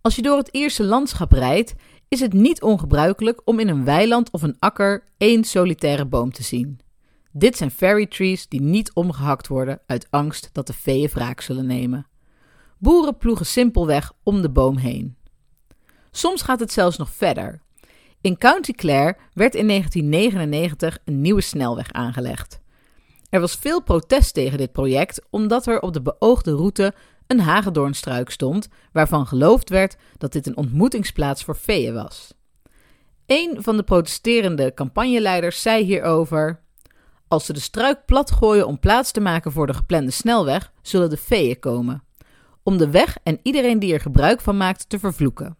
Als 0.00 0.16
je 0.16 0.22
door 0.22 0.36
het 0.36 0.48
Ierse 0.48 0.84
landschap 0.84 1.32
rijdt, 1.32 1.74
is 2.08 2.20
het 2.20 2.32
niet 2.32 2.62
ongebruikelijk 2.62 3.40
om 3.44 3.58
in 3.58 3.68
een 3.68 3.84
weiland 3.84 4.30
of 4.30 4.42
een 4.42 4.56
akker 4.58 5.04
één 5.16 5.44
solitaire 5.44 6.06
boom 6.06 6.32
te 6.32 6.42
zien. 6.42 6.80
Dit 7.32 7.56
zijn 7.56 7.70
fairy 7.70 8.06
trees 8.06 8.48
die 8.48 8.60
niet 8.60 8.94
omgehakt 8.94 9.48
worden 9.48 9.80
uit 9.86 10.06
angst 10.10 10.50
dat 10.52 10.66
de 10.66 10.72
feeën 10.72 11.08
wraak 11.08 11.40
zullen 11.40 11.66
nemen. 11.66 12.06
Boeren 12.78 13.16
ploegen 13.16 13.46
simpelweg 13.46 14.12
om 14.22 14.42
de 14.42 14.50
boom 14.50 14.76
heen. 14.76 15.16
Soms 16.14 16.42
gaat 16.42 16.60
het 16.60 16.72
zelfs 16.72 16.96
nog 16.96 17.10
verder. 17.10 17.60
In 18.20 18.38
County 18.38 18.72
Clare 18.72 19.16
werd 19.32 19.54
in 19.54 19.68
1999 19.68 20.98
een 21.04 21.20
nieuwe 21.20 21.40
snelweg 21.40 21.92
aangelegd. 21.92 22.60
Er 23.30 23.40
was 23.40 23.56
veel 23.56 23.82
protest 23.82 24.34
tegen 24.34 24.58
dit 24.58 24.72
project 24.72 25.22
omdat 25.30 25.66
er 25.66 25.80
op 25.80 25.92
de 25.92 26.02
beoogde 26.02 26.54
route 26.54 26.94
een 27.26 27.40
hagedoornstruik 27.40 28.30
stond, 28.30 28.68
waarvan 28.92 29.26
geloofd 29.26 29.68
werd 29.68 29.96
dat 30.18 30.32
dit 30.32 30.46
een 30.46 30.56
ontmoetingsplaats 30.56 31.44
voor 31.44 31.54
feeën 31.54 31.94
was. 31.94 32.34
Een 33.26 33.56
van 33.58 33.76
de 33.76 33.82
protesterende 33.82 34.74
campagneleiders 34.74 35.62
zei 35.62 35.84
hierover: 35.84 36.60
Als 37.28 37.46
ze 37.46 37.52
de 37.52 37.60
struik 37.60 38.04
platgooien 38.06 38.66
om 38.66 38.78
plaats 38.78 39.10
te 39.10 39.20
maken 39.20 39.52
voor 39.52 39.66
de 39.66 39.74
geplande 39.74 40.10
snelweg, 40.10 40.72
zullen 40.82 41.10
de 41.10 41.16
feeën 41.16 41.58
komen. 41.58 42.04
Om 42.62 42.78
de 42.78 42.90
weg 42.90 43.16
en 43.22 43.38
iedereen 43.42 43.78
die 43.78 43.92
er 43.92 44.00
gebruik 44.00 44.40
van 44.40 44.56
maakt 44.56 44.88
te 44.88 44.98
vervloeken. 44.98 45.56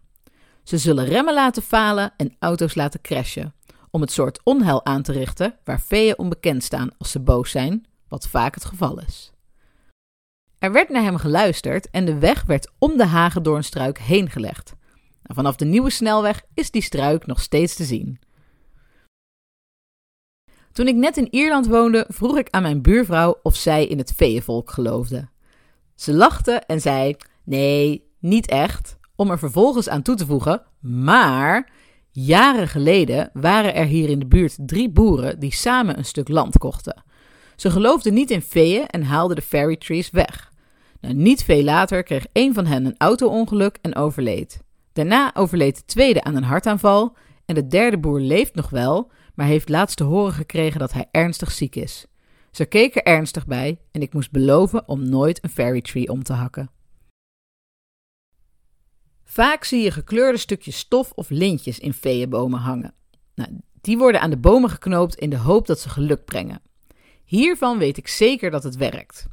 Ze 0.63 0.77
zullen 0.77 1.05
remmen 1.05 1.33
laten 1.33 1.63
falen 1.63 2.13
en 2.17 2.35
auto's 2.39 2.75
laten 2.75 3.01
crashen. 3.01 3.53
Om 3.91 4.01
het 4.01 4.11
soort 4.11 4.39
onheil 4.43 4.85
aan 4.85 5.01
te 5.01 5.11
richten 5.11 5.57
waar 5.63 5.79
feeën 5.79 6.17
onbekend 6.17 6.63
staan 6.63 6.89
als 6.97 7.11
ze 7.11 7.19
boos 7.19 7.51
zijn, 7.51 7.85
wat 8.07 8.27
vaak 8.27 8.53
het 8.53 8.65
geval 8.65 8.99
is. 8.99 9.31
Er 10.59 10.71
werd 10.71 10.89
naar 10.89 11.03
hem 11.03 11.17
geluisterd 11.17 11.89
en 11.89 12.05
de 12.05 12.17
weg 12.17 12.43
werd 12.43 12.71
om 12.79 12.97
de 12.97 13.05
hagedoornstruik 13.05 13.99
heen 13.99 14.29
gelegd. 14.29 14.73
Vanaf 15.23 15.55
de 15.55 15.65
nieuwe 15.65 15.89
snelweg 15.89 16.41
is 16.53 16.71
die 16.71 16.81
struik 16.81 17.25
nog 17.25 17.41
steeds 17.41 17.75
te 17.75 17.83
zien. 17.83 18.19
Toen 20.71 20.87
ik 20.87 20.95
net 20.95 21.17
in 21.17 21.27
Ierland 21.33 21.67
woonde, 21.67 22.05
vroeg 22.07 22.37
ik 22.37 22.49
aan 22.49 22.61
mijn 22.61 22.81
buurvrouw 22.81 23.39
of 23.43 23.55
zij 23.55 23.85
in 23.85 23.97
het 23.97 24.13
veeënvolk 24.15 24.71
geloofde. 24.71 25.29
Ze 25.95 26.13
lachte 26.13 26.51
en 26.51 26.81
zei: 26.81 27.15
Nee, 27.43 28.11
niet 28.19 28.47
echt, 28.47 28.97
om 29.23 29.31
er 29.31 29.39
vervolgens 29.39 29.89
aan 29.89 30.01
toe 30.01 30.15
te 30.15 30.25
voegen, 30.25 30.61
maar 30.79 31.69
jaren 32.11 32.67
geleden 32.67 33.29
waren 33.33 33.75
er 33.75 33.85
hier 33.85 34.09
in 34.09 34.19
de 34.19 34.25
buurt 34.25 34.57
drie 34.57 34.89
boeren 34.89 35.39
die 35.39 35.53
samen 35.53 35.97
een 35.97 36.05
stuk 36.05 36.27
land 36.27 36.57
kochten. 36.57 37.03
Ze 37.55 37.71
geloofden 37.71 38.13
niet 38.13 38.31
in 38.31 38.41
feeën 38.41 38.87
en 38.87 39.03
haalden 39.03 39.35
de 39.35 39.41
fairy 39.41 39.77
trees 39.77 40.09
weg. 40.09 40.51
Nou, 41.01 41.13
niet 41.13 41.43
veel 41.43 41.63
later 41.63 42.03
kreeg 42.03 42.25
een 42.33 42.53
van 42.53 42.65
hen 42.65 42.85
een 42.85 42.95
auto-ongeluk 42.97 43.77
en 43.81 43.95
overleed. 43.95 44.61
Daarna 44.93 45.31
overleed 45.35 45.75
de 45.75 45.85
tweede 45.85 46.23
aan 46.23 46.35
een 46.35 46.43
hartaanval 46.43 47.15
en 47.45 47.55
de 47.55 47.67
derde 47.67 47.99
boer 47.99 48.19
leeft 48.19 48.55
nog 48.55 48.69
wel, 48.69 49.11
maar 49.35 49.45
heeft 49.45 49.69
laatst 49.69 49.97
te 49.97 50.03
horen 50.03 50.33
gekregen 50.33 50.79
dat 50.79 50.93
hij 50.93 51.07
ernstig 51.11 51.51
ziek 51.51 51.75
is. 51.75 52.05
Ze 52.51 52.65
keken 52.65 53.03
er 53.03 53.13
ernstig 53.13 53.45
bij 53.45 53.79
en 53.91 54.01
ik 54.01 54.13
moest 54.13 54.31
beloven 54.31 54.87
om 54.87 55.09
nooit 55.09 55.43
een 55.43 55.49
fairy 55.49 55.81
tree 55.81 56.09
om 56.09 56.23
te 56.23 56.33
hakken. 56.33 56.69
Vaak 59.33 59.63
zie 59.63 59.81
je 59.81 59.91
gekleurde 59.91 60.37
stukjes 60.37 60.77
stof 60.77 61.11
of 61.15 61.29
lintjes 61.29 61.79
in 61.79 61.93
veeënbomen 61.93 62.59
hangen. 62.59 62.93
Nou, 63.35 63.49
die 63.81 63.97
worden 63.97 64.21
aan 64.21 64.29
de 64.29 64.37
bomen 64.37 64.69
geknoopt 64.69 65.15
in 65.15 65.29
de 65.29 65.37
hoop 65.37 65.67
dat 65.67 65.79
ze 65.79 65.89
geluk 65.89 66.25
brengen. 66.25 66.61
Hiervan 67.25 67.77
weet 67.77 67.97
ik 67.97 68.07
zeker 68.07 68.51
dat 68.51 68.63
het 68.63 68.75
werkt. 68.75 69.27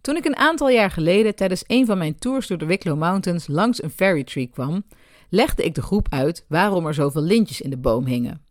Toen 0.00 0.16
ik 0.16 0.24
een 0.24 0.36
aantal 0.36 0.68
jaar 0.68 0.90
geleden 0.90 1.34
tijdens 1.34 1.64
een 1.66 1.86
van 1.86 1.98
mijn 1.98 2.18
tours 2.18 2.46
door 2.46 2.58
de 2.58 2.66
Wicklow 2.66 2.98
Mountains 2.98 3.46
langs 3.46 3.82
een 3.82 3.90
fairy 3.90 4.24
tree 4.24 4.46
kwam, 4.46 4.84
legde 5.28 5.64
ik 5.64 5.74
de 5.74 5.82
groep 5.82 6.06
uit 6.10 6.44
waarom 6.48 6.86
er 6.86 6.94
zoveel 6.94 7.22
lintjes 7.22 7.60
in 7.60 7.70
de 7.70 7.78
boom 7.78 8.06
hingen. 8.06 8.42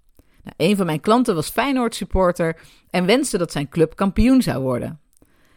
Nou, 0.43 0.55
een 0.57 0.75
van 0.75 0.85
mijn 0.85 0.99
klanten 0.99 1.35
was 1.35 1.49
Feyenoord 1.49 1.95
supporter 1.95 2.59
en 2.89 3.05
wenste 3.05 3.37
dat 3.37 3.51
zijn 3.51 3.69
club 3.69 3.95
kampioen 3.95 4.41
zou 4.41 4.61
worden. 4.61 4.99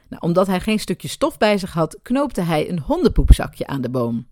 Nou, 0.08 0.22
omdat 0.22 0.46
hij 0.46 0.60
geen 0.60 0.80
stukje 0.80 1.08
stof 1.08 1.38
bij 1.38 1.58
zich 1.58 1.72
had, 1.72 1.98
knoopte 2.02 2.40
hij 2.40 2.68
een 2.68 2.80
hondenpoepzakje 2.80 3.66
aan 3.66 3.80
de 3.80 3.90
boom. 3.90 4.26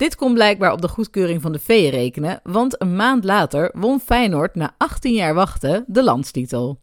Dit 0.00 0.16
kon 0.16 0.34
blijkbaar 0.34 0.72
op 0.72 0.80
de 0.80 0.88
goedkeuring 0.88 1.42
van 1.42 1.52
de 1.52 1.58
veeën 1.58 1.90
rekenen, 1.90 2.40
want 2.42 2.80
een 2.80 2.96
maand 2.96 3.24
later 3.24 3.70
won 3.74 4.00
Feyenoord 4.00 4.54
na 4.54 4.74
18 4.76 5.14
jaar 5.14 5.34
wachten 5.34 5.84
de 5.86 6.02
landstitel. 6.02 6.80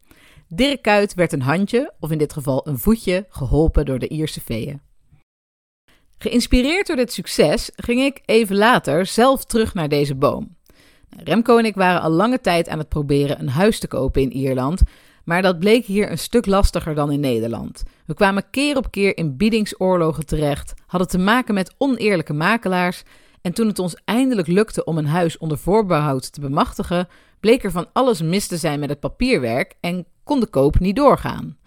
Dirk 0.48 0.82
Kuyt 0.82 1.14
werd 1.14 1.34
een 1.34 1.42
handje, 1.42 1.94
of 2.00 2.12
in 2.12 2.18
dit 2.18 2.34
geval 2.34 2.68
een 2.68 2.78
voetje, 2.78 3.26
geholpen 3.30 3.86
door 3.86 4.00
de 4.00 4.08
Ierse 4.08 4.42
veeën. 4.42 4.82
Geïnspireerd 6.18 6.88
door 6.88 6.96
dit 6.96 7.14
succes 7.14 7.72
ging 7.76 8.02
ik 8.02 8.22
even 8.26 8.56
later 8.56 9.06
zelf 9.06 9.46
terug 9.46 9.74
naar 9.74 9.90
deze 9.90 10.16
boom. 10.16 10.56
Remco 11.10 11.58
en 11.58 11.66
ik 11.66 11.76
waren 11.76 12.02
al 12.02 12.10
lange 12.10 12.42
tijd 12.42 12.70
aan 12.70 12.80
het 12.80 12.90
proberen 12.90 13.40
een 13.40 13.50
huis 13.50 13.80
te 13.80 13.88
kopen 13.88 14.22
in 14.22 14.32
Ierland, 14.32 14.82
maar 15.28 15.42
dat 15.42 15.60
bleek 15.60 15.86
hier 15.86 16.12
een 16.12 16.18
stuk 16.18 16.46
lastiger 16.46 16.96
dan 16.96 17.12
in 17.12 17.20
Nederland. 17.20 17.84
We 18.06 18.14
kwamen 18.14 18.50
keer 18.50 18.78
op 18.78 18.92
keer 18.92 19.18
in 19.18 19.38
biedingsoorlogen 19.38 20.26
terecht, 20.26 20.74
hadden 20.86 21.08
te 21.10 21.18
maken 21.18 21.54
met 21.54 21.76
oneerlijke 21.78 22.34
makelaars 22.34 23.04
en 23.42 23.54
toen 23.54 23.68
het 23.68 23.80
ons 23.80 23.98
eindelijk 24.06 24.48
lukte 24.48 24.84
om 24.84 24.98
een 24.98 25.08
huis 25.08 25.38
onder 25.38 25.58
voorbehoud 25.58 26.34
te 26.34 26.42
bemachtigen, 26.42 27.08
bleek 27.40 27.64
er 27.64 27.72
van 27.72 27.88
alles 27.94 28.22
mis 28.22 28.48
te 28.48 28.58
zijn 28.58 28.80
met 28.80 28.90
het 28.90 29.00
papierwerk 29.00 29.74
en 29.80 30.06
kon 30.24 30.40
de 30.40 30.48
koop 30.48 30.80
niet 30.80 30.96
doorgaan. 30.96 31.58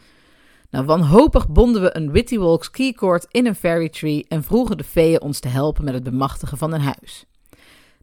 Nou, 0.70 0.84
wanhopig 0.84 1.48
bonden 1.48 1.82
we 1.82 1.96
een 1.96 2.12
Witty 2.12 2.38
Walks 2.38 2.70
keycord 2.70 3.26
in 3.30 3.46
een 3.46 3.54
fairy 3.54 3.88
tree 3.88 4.24
en 4.28 4.42
vroegen 4.42 4.76
de 4.76 4.84
feeën 4.84 5.20
ons 5.20 5.40
te 5.40 5.48
helpen 5.48 5.84
met 5.84 5.94
het 5.94 6.02
bemachtigen 6.02 6.58
van 6.58 6.72
een 6.72 6.80
huis. 6.80 7.24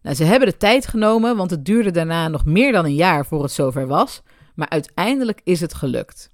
Nou, 0.02 0.16
ze 0.16 0.24
hebben 0.24 0.48
de 0.48 0.58
tijd 0.58 0.88
genomen, 0.88 1.38
want 1.38 1.52
het 1.52 1.66
duurde 1.66 1.92
daarna 1.92 2.28
nog 2.28 2.46
meer 2.46 2.72
dan 2.72 2.86
een 2.86 2.96
jaar 2.96 3.26
voor 3.26 3.42
het 3.42 3.52
zover 3.52 3.88
was, 3.88 4.22
maar 4.58 4.70
uiteindelijk 4.70 5.42
is 5.44 5.62
het 5.62 5.74
gelukt. 5.74 6.32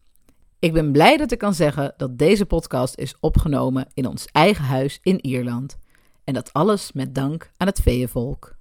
Ik 0.60 0.74
ben 0.74 0.92
blij 0.92 1.18
dat 1.18 1.32
ik 1.32 1.38
kan 1.38 1.53
zeggen 1.53 1.94
dat 1.98 2.18
deze 2.18 2.46
podcast 2.46 2.98
is 2.98 3.15
opgenomen 3.20 3.88
in 3.94 4.08
ons 4.08 4.25
eigen 4.32 4.63
huis 4.63 5.00
in 5.01 5.25
Ierland. 5.25 5.77
En 6.24 6.34
dat 6.34 6.53
alles 6.53 6.92
met 6.92 7.15
dank 7.15 7.51
aan 7.58 7.68
het 7.68 7.82
veeënvolk. 7.82 8.56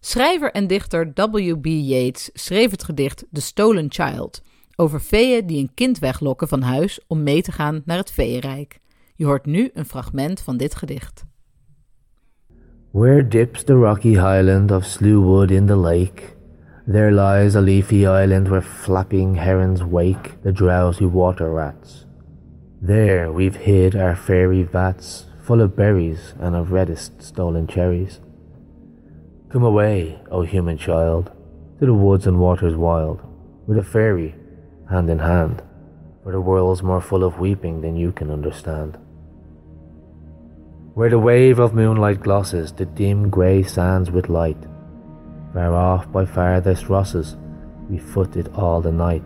Schrijver 0.00 0.52
en 0.52 0.66
dichter 0.66 1.12
W.B. 1.14 1.66
Yeats 1.66 2.30
schreef 2.32 2.70
het 2.70 2.84
gedicht 2.84 3.24
The 3.32 3.40
Stolen 3.40 3.86
Child 3.88 4.42
over 4.76 5.00
veeën 5.00 5.46
die 5.46 5.58
een 5.58 5.74
kind 5.74 5.98
weglokken 5.98 6.48
van 6.48 6.62
huis 6.62 7.00
om 7.06 7.22
mee 7.22 7.42
te 7.42 7.52
gaan 7.52 7.82
naar 7.84 7.98
het 7.98 8.10
veeënrijk. 8.10 8.80
Je 9.14 9.24
hoort 9.24 9.46
nu 9.46 9.70
een 9.74 9.84
fragment 9.84 10.40
van 10.40 10.56
dit 10.56 10.74
gedicht. 10.74 11.24
Where 12.90 13.28
dips 13.28 13.64
the 13.64 13.72
rocky 13.72 14.08
highland 14.08 14.70
of 14.70 14.84
Slewwood 14.84 15.50
in 15.50 15.66
the 15.66 15.76
lake, 15.76 16.22
there 16.92 17.12
lies 17.12 17.54
a 17.54 17.60
leafy 17.60 18.04
island 18.04 18.48
where 18.48 18.60
flapping 18.60 19.36
herons 19.36 19.80
wake 19.84 20.42
the 20.42 20.50
drowsy 20.50 21.06
water 21.06 21.48
rats. 21.48 22.04
There 22.82 23.30
we've 23.30 23.54
hid 23.54 23.94
our 23.94 24.16
fairy 24.16 24.64
vats, 24.64 25.26
full 25.40 25.60
of 25.60 25.76
berries 25.76 26.34
and 26.40 26.56
of 26.56 26.72
reddest 26.72 27.22
stolen 27.22 27.68
cherries. 27.68 28.18
Come 29.50 29.62
away, 29.62 30.20
O 30.32 30.42
human 30.42 30.78
child, 30.78 31.30
to 31.78 31.86
the 31.86 31.94
woods 31.94 32.26
and 32.26 32.40
waters 32.40 32.74
wild, 32.74 33.20
with 33.68 33.78
a 33.78 33.84
fairy, 33.84 34.34
hand 34.90 35.08
in 35.10 35.20
hand, 35.20 35.62
for 36.24 36.32
the 36.32 36.40
world's 36.40 36.82
more 36.82 37.00
full 37.00 37.22
of 37.22 37.38
weeping 37.38 37.82
than 37.82 37.94
you 37.94 38.10
can 38.10 38.32
understand. 38.32 38.98
Where 40.94 41.10
the 41.10 41.20
wave 41.20 41.60
of 41.60 41.72
moonlight 41.72 42.18
glosses 42.18 42.72
the 42.72 42.84
dim 42.84 43.30
grey 43.30 43.62
sands 43.62 44.10
with 44.10 44.28
light, 44.28 44.66
far 45.52 45.74
off 45.74 46.10
by 46.12 46.24
farthest 46.24 46.88
rosses, 46.88 47.36
we 47.88 47.98
foot 47.98 48.36
it 48.36 48.52
all 48.54 48.80
the 48.80 48.92
night. 48.92 49.24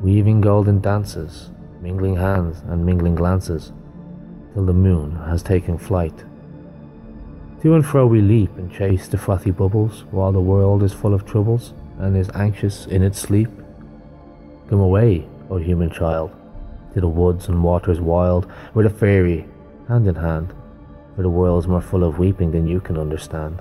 Weaving 0.00 0.40
golden 0.40 0.80
dances, 0.80 1.50
mingling 1.80 2.16
hands 2.16 2.62
and 2.68 2.84
mingling 2.84 3.14
glances, 3.14 3.72
till 4.52 4.66
the 4.66 4.72
moon 4.72 5.16
has 5.16 5.42
taken 5.42 5.78
flight. 5.78 6.24
To 7.62 7.74
and 7.74 7.84
fro 7.84 8.06
we 8.06 8.20
leap 8.20 8.54
and 8.58 8.70
chase 8.70 9.08
the 9.08 9.18
frothy 9.18 9.50
bubbles, 9.50 10.04
while 10.10 10.32
the 10.32 10.40
world 10.40 10.82
is 10.82 10.92
full 10.92 11.14
of 11.14 11.24
troubles 11.24 11.72
and 11.98 12.16
is 12.16 12.30
anxious 12.34 12.86
in 12.86 13.02
its 13.02 13.18
sleep. 13.18 13.48
Come 14.68 14.80
away, 14.80 15.26
O 15.50 15.56
human 15.56 15.90
child, 15.90 16.30
to 16.92 17.00
the 17.00 17.08
woods 17.08 17.48
and 17.48 17.64
waters 17.64 18.00
wild, 18.00 18.50
with 18.74 18.86
a 18.86 18.90
fairy, 18.90 19.46
hand 19.88 20.06
in 20.06 20.16
hand, 20.16 20.52
for 21.14 21.22
the 21.22 21.30
world 21.30 21.64
is 21.64 21.68
more 21.68 21.80
full 21.80 22.04
of 22.04 22.18
weeping 22.18 22.50
than 22.50 22.66
you 22.66 22.80
can 22.80 22.98
understand. 22.98 23.60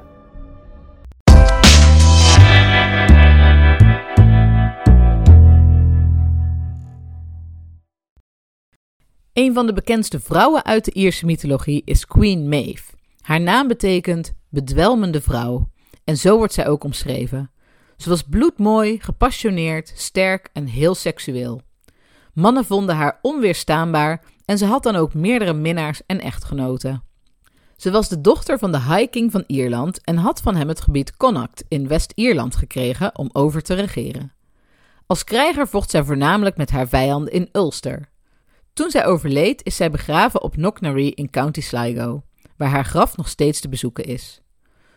Een 9.35 9.53
van 9.53 9.65
de 9.65 9.73
bekendste 9.73 10.19
vrouwen 10.19 10.65
uit 10.65 10.85
de 10.85 10.91
Ierse 10.91 11.25
mythologie 11.25 11.81
is 11.85 12.05
Queen 12.05 12.49
Maeve. 12.49 12.91
Haar 13.21 13.41
naam 13.41 13.67
betekent 13.67 14.33
bedwelmende 14.49 15.21
vrouw 15.21 15.69
en 16.03 16.17
zo 16.17 16.37
wordt 16.37 16.53
zij 16.53 16.67
ook 16.67 16.83
omschreven. 16.83 17.51
Ze 17.97 18.09
was 18.09 18.23
bloedmooi, 18.23 18.99
gepassioneerd, 18.99 19.93
sterk 19.95 20.49
en 20.53 20.65
heel 20.65 20.95
seksueel. 20.95 21.61
Mannen 22.33 22.65
vonden 22.65 22.95
haar 22.95 23.19
onweerstaanbaar 23.21 24.23
en 24.45 24.57
ze 24.57 24.65
had 24.65 24.83
dan 24.83 24.95
ook 24.95 25.13
meerdere 25.13 25.53
minnaars 25.53 26.01
en 26.05 26.21
echtgenoten. 26.21 27.03
Ze 27.75 27.91
was 27.91 28.09
de 28.09 28.21
dochter 28.21 28.59
van 28.59 28.71
de 28.71 28.81
High 28.81 29.09
King 29.09 29.31
van 29.31 29.43
Ierland 29.47 30.03
en 30.03 30.17
had 30.17 30.41
van 30.41 30.55
hem 30.55 30.67
het 30.67 30.81
gebied 30.81 31.17
Connacht 31.17 31.63
in 31.67 31.87
West-Ierland 31.87 32.55
gekregen 32.55 33.17
om 33.17 33.29
over 33.33 33.61
te 33.61 33.73
regeren. 33.73 34.33
Als 35.07 35.23
krijger 35.23 35.67
vocht 35.67 35.89
zij 35.89 36.03
voornamelijk 36.03 36.57
met 36.57 36.71
haar 36.71 36.87
vijanden 36.87 37.33
in 37.33 37.49
Ulster. 37.51 38.13
Toen 38.75 38.91
zij 38.91 39.05
overleed 39.05 39.63
is 39.63 39.75
zij 39.75 39.91
begraven 39.91 40.41
op 40.41 40.51
Knocknarea 40.51 41.11
in 41.13 41.29
County 41.29 41.61
Sligo, 41.61 42.23
waar 42.57 42.69
haar 42.69 42.85
graf 42.85 43.17
nog 43.17 43.27
steeds 43.27 43.59
te 43.59 43.69
bezoeken 43.69 44.03
is. 44.03 44.41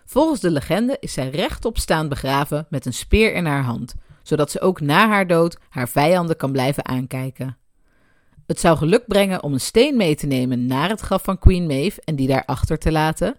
Volgens 0.05 0.41
de 0.41 0.51
legende 0.51 0.97
is 1.01 1.13
zij 1.13 1.31
rechtop 1.31 1.79
staand 1.79 2.09
begraven 2.09 2.67
met 2.71 2.87
een 2.87 2.93
speer 2.93 3.35
in 3.35 3.47
haar 3.47 3.63
hand, 3.63 3.95
zodat 4.23 4.51
ze 4.51 4.61
ook 4.61 4.81
na 4.81 5.09
haar 5.09 5.27
dood 5.27 5.59
haar 5.69 5.89
vijanden 5.89 6.37
kan 6.37 6.53
blijven 6.53 6.85
aankijken. 6.87 7.57
Het 8.47 8.61
zou 8.61 8.77
geluk 8.77 9.07
brengen 9.07 9.43
om 9.43 9.53
een 9.53 9.61
steen 9.61 9.97
mee 9.97 10.15
te 10.15 10.27
nemen 10.27 10.67
naar 10.67 10.89
het 10.89 11.01
graf 11.01 11.23
van 11.23 11.39
Queen 11.39 11.67
Maeve 11.67 12.01
en 12.05 12.17
die 12.17 12.29
daar 12.29 12.45
achter 12.45 12.79
te 12.79 12.93
laten. 12.93 13.39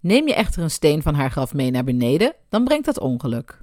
Neem 0.00 0.26
je 0.26 0.34
echter 0.34 0.62
een 0.62 0.70
steen 0.70 1.02
van 1.02 1.14
haar 1.14 1.30
graf 1.30 1.54
mee 1.54 1.70
naar 1.70 1.84
beneden, 1.84 2.34
dan 2.48 2.64
brengt 2.64 2.84
dat 2.84 3.00
ongeluk. 3.00 3.60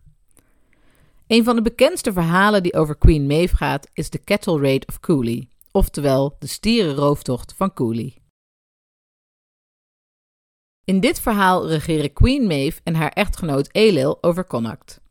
Een 1.27 1.43
van 1.43 1.55
de 1.55 1.61
bekendste 1.61 2.13
verhalen 2.13 2.63
die 2.63 2.73
over 2.73 2.97
Queen 2.97 3.27
Maeve 3.27 3.55
gaat 3.55 3.89
is 3.93 4.09
de 4.09 4.23
Cattle 4.23 4.61
Raid 4.61 4.87
of 4.87 4.99
Cooley, 4.99 5.49
oftewel 5.75 6.35
de 6.39 6.47
stierenrooftocht 6.47 7.53
van 7.57 7.73
Cooley. 7.73 8.17
In 10.83 10.99
dit 10.99 11.19
verhaal 11.19 11.67
regeren 11.67 12.13
Queen 12.13 12.47
Maeve 12.47 12.81
en 12.83 12.95
haar 12.95 13.11
echtgenoot 13.11 13.69
Elil 13.71 14.23
over 14.23 14.45
Connacht. 14.45 15.01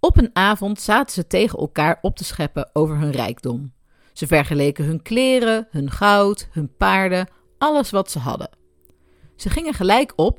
Op 0.00 0.16
een 0.16 0.30
avond 0.32 0.80
zaten 0.80 1.14
ze 1.14 1.26
tegen 1.26 1.58
elkaar 1.58 1.98
op 2.02 2.16
te 2.16 2.24
scheppen 2.24 2.70
over 2.72 2.98
hun 2.98 3.10
rijkdom. 3.10 3.72
Ze 4.12 4.26
vergeleken 4.26 4.84
hun 4.84 5.02
kleren, 5.02 5.68
hun 5.70 5.90
goud, 5.90 6.48
hun 6.50 6.76
paarden, 6.76 7.28
alles 7.58 7.90
wat 7.90 8.10
ze 8.10 8.18
hadden. 8.18 8.50
Ze 9.36 9.50
gingen 9.50 9.74
gelijk 9.74 10.12
op, 10.16 10.38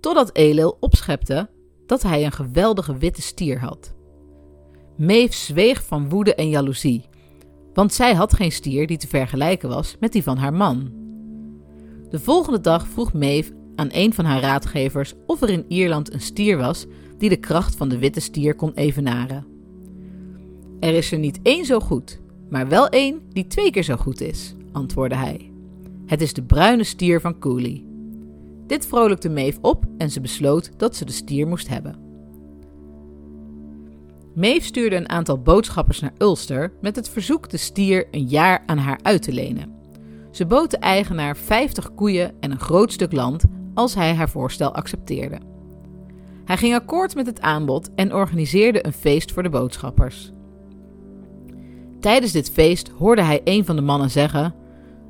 totdat 0.00 0.34
Elil 0.36 0.76
opschepte 0.80 1.50
dat 1.86 2.02
hij 2.02 2.24
een 2.24 2.32
geweldige 2.32 2.96
witte 2.96 3.22
stier 3.22 3.60
had. 3.60 3.94
Maeve 4.96 5.34
zweeg 5.34 5.82
van 5.82 6.08
woede 6.08 6.34
en 6.34 6.48
jaloezie, 6.48 7.08
want 7.76 7.92
zij 7.92 8.14
had 8.14 8.34
geen 8.34 8.52
stier 8.52 8.86
die 8.86 8.96
te 8.96 9.08
vergelijken 9.08 9.68
was 9.68 9.96
met 10.00 10.12
die 10.12 10.22
van 10.22 10.36
haar 10.36 10.52
man. 10.52 10.90
De 12.10 12.20
volgende 12.20 12.60
dag 12.60 12.88
vroeg 12.88 13.12
Maeve 13.12 13.52
aan 13.74 13.88
een 13.90 14.12
van 14.12 14.24
haar 14.24 14.40
raadgevers 14.40 15.14
of 15.26 15.42
er 15.42 15.50
in 15.50 15.64
Ierland 15.68 16.12
een 16.12 16.20
stier 16.20 16.56
was 16.56 16.86
die 17.18 17.28
de 17.28 17.36
kracht 17.36 17.76
van 17.76 17.88
de 17.88 17.98
witte 17.98 18.20
stier 18.20 18.54
kon 18.54 18.72
evenaren. 18.74 19.46
Er 20.80 20.94
is 20.94 21.12
er 21.12 21.18
niet 21.18 21.38
één 21.42 21.64
zo 21.64 21.80
goed, 21.80 22.20
maar 22.50 22.68
wel 22.68 22.88
één 22.88 23.20
die 23.32 23.46
twee 23.46 23.70
keer 23.70 23.82
zo 23.82 23.96
goed 23.96 24.20
is, 24.20 24.54
antwoordde 24.72 25.16
hij. 25.16 25.50
Het 26.06 26.20
is 26.20 26.32
de 26.32 26.42
bruine 26.42 26.84
stier 26.84 27.20
van 27.20 27.38
Cooley. 27.38 27.84
Dit 28.66 28.86
vrolijkte 28.86 29.28
Maeve 29.28 29.58
op 29.60 29.84
en 29.98 30.10
ze 30.10 30.20
besloot 30.20 30.70
dat 30.76 30.96
ze 30.96 31.04
de 31.04 31.12
stier 31.12 31.46
moest 31.46 31.68
hebben. 31.68 32.05
Maeve 34.36 34.66
stuurde 34.66 34.96
een 34.96 35.08
aantal 35.08 35.38
boodschappers 35.38 36.00
naar 36.00 36.12
Ulster 36.18 36.72
met 36.80 36.96
het 36.96 37.08
verzoek 37.08 37.50
de 37.50 37.56
stier 37.56 38.06
een 38.10 38.26
jaar 38.26 38.62
aan 38.66 38.78
haar 38.78 38.98
uit 39.02 39.22
te 39.22 39.32
lenen. 39.32 39.74
Ze 40.30 40.46
bood 40.46 40.70
de 40.70 40.76
eigenaar 40.76 41.36
50 41.36 41.94
koeien 41.94 42.32
en 42.40 42.50
een 42.50 42.60
groot 42.60 42.92
stuk 42.92 43.12
land 43.12 43.44
als 43.74 43.94
hij 43.94 44.14
haar 44.14 44.28
voorstel 44.28 44.74
accepteerde. 44.74 45.38
Hij 46.44 46.56
ging 46.56 46.74
akkoord 46.74 47.14
met 47.14 47.26
het 47.26 47.40
aanbod 47.40 47.90
en 47.94 48.14
organiseerde 48.14 48.86
een 48.86 48.92
feest 48.92 49.32
voor 49.32 49.42
de 49.42 49.48
boodschappers. 49.48 50.32
Tijdens 52.00 52.32
dit 52.32 52.50
feest 52.50 52.88
hoorde 52.88 53.22
hij 53.22 53.40
een 53.44 53.64
van 53.64 53.76
de 53.76 53.82
mannen 53.82 54.10
zeggen: 54.10 54.54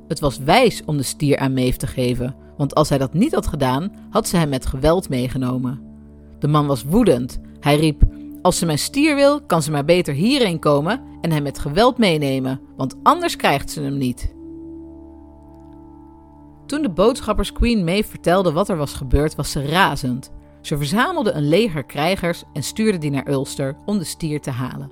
Het 0.07 0.19
was 0.19 0.37
wijs 0.37 0.81
om 0.85 0.97
de 0.97 1.03
stier 1.03 1.37
aan 1.37 1.53
Maeve 1.53 1.77
te 1.77 1.87
geven, 1.87 2.35
want 2.57 2.75
als 2.75 2.89
hij 2.89 2.97
dat 2.97 3.13
niet 3.13 3.33
had 3.33 3.47
gedaan, 3.47 3.91
had 4.09 4.27
ze 4.27 4.37
hem 4.37 4.49
met 4.49 4.65
geweld 4.65 5.09
meegenomen. 5.09 5.81
De 6.39 6.47
man 6.47 6.67
was 6.67 6.83
woedend. 6.83 7.39
Hij 7.59 7.75
riep: 7.75 8.03
Als 8.47 8.57
ze 8.57 8.65
mijn 8.65 8.79
stier 8.79 9.15
wil, 9.15 9.41
kan 9.41 9.61
ze 9.61 9.71
maar 9.71 9.85
beter 9.85 10.13
hierheen 10.13 10.59
komen 10.59 11.01
en 11.21 11.31
hem 11.31 11.43
met 11.43 11.59
geweld 11.59 11.97
meenemen, 11.97 12.61
want 12.77 12.95
anders 13.03 13.35
krijgt 13.35 13.71
ze 13.71 13.81
hem 13.81 13.97
niet. 13.97 14.33
Toen 16.65 16.81
de 16.81 16.89
boodschappers 16.89 17.51
Queen 17.51 17.83
Maeve 17.83 18.09
vertelden 18.09 18.53
wat 18.53 18.69
er 18.69 18.77
was 18.77 18.93
gebeurd, 18.93 19.35
was 19.35 19.51
ze 19.51 19.65
razend. 19.65 20.31
Ze 20.61 20.77
verzamelde 20.77 21.31
een 21.31 21.47
leger 21.47 21.83
krijgers 21.83 22.43
en 22.53 22.63
stuurde 22.63 22.97
die 22.97 23.11
naar 23.11 23.27
Ulster 23.27 23.75
om 23.85 23.97
de 23.97 24.03
stier 24.03 24.41
te 24.41 24.51
halen. 24.51 24.91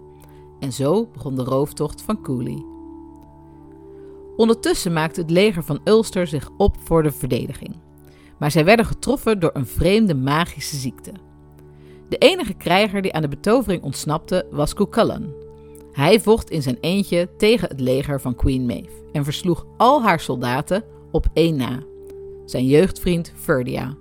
En 0.60 0.74
zo 0.74 1.10
begon 1.14 1.36
de 1.36 1.44
rooftocht 1.44 2.02
van 2.02 2.22
Cooley. 2.22 2.66
Ondertussen 4.36 4.94
maakte 4.94 5.22
het 5.22 5.32
leger 5.32 5.64
van 5.64 5.80
Ulster 5.84 6.28
zich 6.28 6.50
op 6.58 6.78
voor 6.84 7.04
de 7.04 7.12
verdediging. 7.12 7.76
Maar 8.40 8.52
zij 8.52 8.66
werden 8.66 8.86
getroffen 8.86 9.40
door 9.40 9.52
een 9.54 9.68
vreemde 9.68 10.16
magische 10.16 10.76
ziekte. 10.76 11.12
De 12.10 12.18
enige 12.18 12.54
krijger 12.54 13.02
die 13.02 13.14
aan 13.14 13.22
de 13.22 13.28
betovering 13.28 13.84
ontsnapte 13.84 14.48
was 14.52 14.74
Cuchulainn. 14.74 15.34
Hij 15.92 16.20
vocht 16.20 16.50
in 16.50 16.62
zijn 16.62 16.78
eentje 16.82 17.30
tegen 17.38 17.68
het 17.68 17.80
leger 17.80 18.22
van 18.22 18.36
Queen 18.36 18.66
Maeve 18.66 19.04
en 19.12 19.24
versloeg 19.24 19.66
al 19.78 20.04
haar 20.04 20.20
soldaten 20.20 20.84
op 21.12 21.28
één 21.34 21.56
na, 21.56 21.84
zijn 22.46 22.66
jeugdvriend 22.66 23.34
Ferdia. 23.36 23.96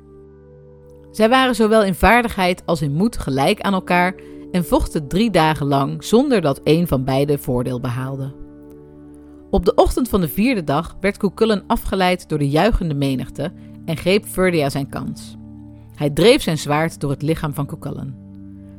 Zij 1.10 1.28
waren 1.28 1.54
zowel 1.54 1.84
in 1.84 1.94
vaardigheid 1.94 2.62
als 2.66 2.82
in 2.82 2.92
moed 2.92 3.18
gelijk 3.18 3.60
aan 3.60 3.72
elkaar 3.72 4.14
en 4.52 4.64
vochten 4.64 5.08
drie 5.08 5.30
dagen 5.30 5.66
lang 5.66 6.04
zonder 6.04 6.40
dat 6.40 6.60
een 6.64 6.86
van 6.86 7.04
beiden 7.04 7.38
voordeel 7.38 7.80
behaalde. 7.80 8.34
Op 9.50 9.64
de 9.64 9.74
ochtend 9.74 10.08
van 10.08 10.20
de 10.20 10.28
vierde 10.28 10.64
dag 10.64 10.96
werd 11.00 11.16
Cuchulainn 11.16 11.64
afgeleid 11.66 12.28
door 12.28 12.38
de 12.38 12.48
juichende 12.48 12.94
menigte 12.94 13.52
en 13.84 13.96
greep 13.96 14.24
Ferdia 14.24 14.70
zijn 14.70 14.88
kans. 14.88 15.36
Hij 15.94 16.10
dreef 16.10 16.42
zijn 16.42 16.58
zwaard 16.58 17.00
door 17.00 17.10
het 17.10 17.22
lichaam 17.22 17.54
van 17.54 17.66
Cuchulainn. 17.66 18.14